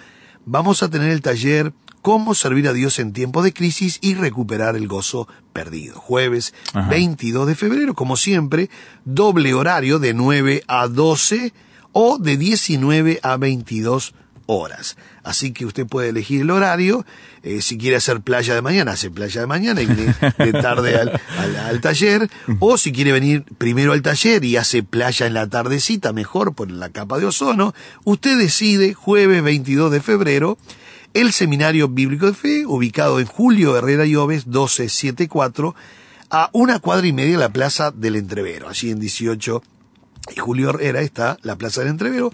vamos 0.46 0.84
a 0.84 0.90
tener 0.90 1.12
el 1.12 1.22
taller 1.22 1.74
cómo 2.04 2.36
servir 2.36 2.68
a 2.68 2.74
Dios 2.74 3.00
en 3.00 3.14
tiempos 3.14 3.44
de 3.46 3.54
crisis 3.54 3.98
y 4.02 4.14
recuperar 4.14 4.76
el 4.76 4.88
gozo 4.88 5.28
perdido. 5.54 6.00
Jueves 6.00 6.54
Ajá. 6.74 6.90
22 6.90 7.48
de 7.48 7.56
febrero, 7.56 7.96
como 7.96 8.18
siempre, 8.18 8.70
doble 9.06 9.54
horario 9.54 10.00
de 10.00 10.14
9 10.14 10.64
a 10.68 10.88
12 10.88 11.54
o 11.94 12.18
de 12.18 12.38
19 12.38 13.20
a 13.24 13.38
22 13.38 14.14
horas. 14.46 14.98
Así 15.24 15.52
que 15.54 15.66
usted 15.66 15.86
puede 15.88 16.10
elegir 16.10 16.42
el 16.42 16.52
horario. 16.52 17.06
eh, 17.44 17.62
si 17.62 17.78
quiere 17.78 17.96
hacer 17.98 18.22
playa 18.22 18.54
de 18.56 18.62
mañana, 18.62 18.92
hace 18.94 19.10
playa 19.12 19.42
de 19.42 19.48
mañana 19.48 19.82
y 19.82 19.86
viene 19.86 20.16
de 20.38 20.52
tarde 20.54 20.96
al, 20.98 21.20
al- 21.38 21.56
al 21.58 21.82
taller. 21.82 22.30
O 22.60 22.78
si 22.78 22.92
quiere 22.92 23.12
venir 23.12 23.44
primero 23.58 23.94
al 23.94 24.02
taller 24.02 24.44
y 24.46 24.58
hace 24.58 24.84
playa 24.84 25.26
en 25.28 25.34
la 25.34 25.48
tardecita, 25.48 26.14
mejor 26.14 26.54
por 26.56 26.70
la 26.72 26.90
capa 26.90 27.20
de 27.20 27.26
ozono. 27.26 27.74
Usted 28.04 28.38
decide 28.38 28.94
jueves 28.94 29.44
22 29.44 29.92
de 29.92 30.02
febrero 30.02 30.58
el 31.14 31.32
Seminario 31.32 31.90
Bíblico 31.90 32.26
de 32.26 32.34
Fe, 32.34 32.66
ubicado 32.66 33.20
en 33.20 33.28
Julio 33.28 33.78
Herrera 33.78 34.04
Lloves 34.06 34.48
1274, 34.48 35.76
a 36.32 36.50
una 36.54 36.80
cuadra 36.80 37.06
y 37.06 37.14
media 37.14 37.34
de 37.34 37.38
la 37.38 37.50
Plaza 37.54 37.92
del 37.92 38.16
Entrevero. 38.16 38.68
Allí 38.68 38.90
en 38.90 39.00
18 39.00 39.62
y 40.36 40.40
Julio 40.40 40.70
Herrera 40.72 41.02
está 41.02 41.38
la 41.44 41.56
Plaza 41.56 41.82
del 41.82 41.92
Entrevero. 41.92 42.32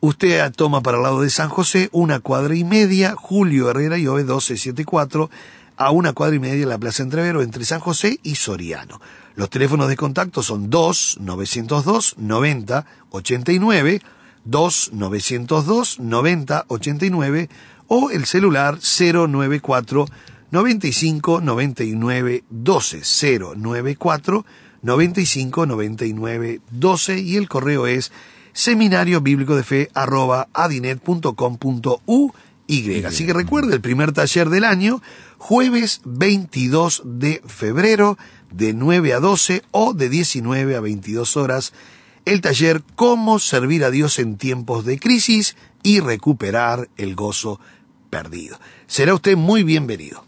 Usted 0.00 0.52
toma 0.52 0.80
para 0.80 0.98
el 0.98 1.02
lado 1.02 1.22
de 1.22 1.30
San 1.30 1.48
José 1.48 1.88
una 1.90 2.20
cuadra 2.20 2.54
y 2.54 2.62
media, 2.62 3.16
Julio 3.16 3.68
Herrera 3.68 3.98
Lloves 3.98 4.26
1274, 4.26 5.28
a 5.76 5.90
una 5.90 6.12
cuadra 6.12 6.36
y 6.36 6.38
media 6.38 6.60
de 6.60 6.66
la 6.66 6.78
Plaza 6.78 7.02
Entrevero 7.02 7.42
entre 7.42 7.64
San 7.64 7.80
José 7.80 8.20
y 8.22 8.36
Soriano. 8.36 9.00
Los 9.34 9.50
teléfonos 9.50 9.88
de 9.88 9.96
contacto 9.96 10.44
son 10.44 10.70
2 10.70 11.18
902 11.20 12.14
90 12.16 12.86
89, 13.10 14.02
2 14.44 14.90
902 14.92 15.98
90 15.98 16.64
89 16.68 17.48
o 17.88 18.10
el 18.10 18.26
celular 18.26 18.78
094 18.78 20.06
95 20.52 21.40
99 21.40 22.44
12 22.50 23.02
094 23.56 24.46
95 24.80 25.66
99 25.66 26.60
12 26.70 27.18
y 27.18 27.36
el 27.36 27.48
correo 27.48 27.88
es 27.88 28.12
seminario 28.52 29.20
bíblico 29.20 29.56
de 29.56 29.62
fe 29.62 29.90
arroba 29.94 30.48
adinet.com.uy. 30.52 32.32
Así 33.06 33.24
que 33.24 33.32
recuerde 33.32 33.74
el 33.74 33.80
primer 33.80 34.12
taller 34.12 34.50
del 34.50 34.64
año, 34.64 35.00
jueves 35.38 36.02
22 36.04 37.02
de 37.04 37.42
febrero 37.46 38.18
de 38.50 38.74
9 38.74 39.14
a 39.14 39.20
12 39.20 39.62
o 39.70 39.94
de 39.94 40.08
19 40.08 40.76
a 40.76 40.80
22 40.80 41.36
horas. 41.36 41.72
El 42.26 42.42
taller 42.42 42.82
Cómo 42.94 43.38
servir 43.38 43.84
a 43.84 43.90
Dios 43.90 44.18
en 44.18 44.36
tiempos 44.36 44.84
de 44.84 44.98
crisis 44.98 45.56
y 45.82 46.00
recuperar 46.00 46.90
el 46.98 47.14
gozo 47.14 47.58
perdido. 48.10 48.60
Será 48.86 49.14
usted 49.14 49.36
muy 49.36 49.62
bienvenido. 49.62 50.27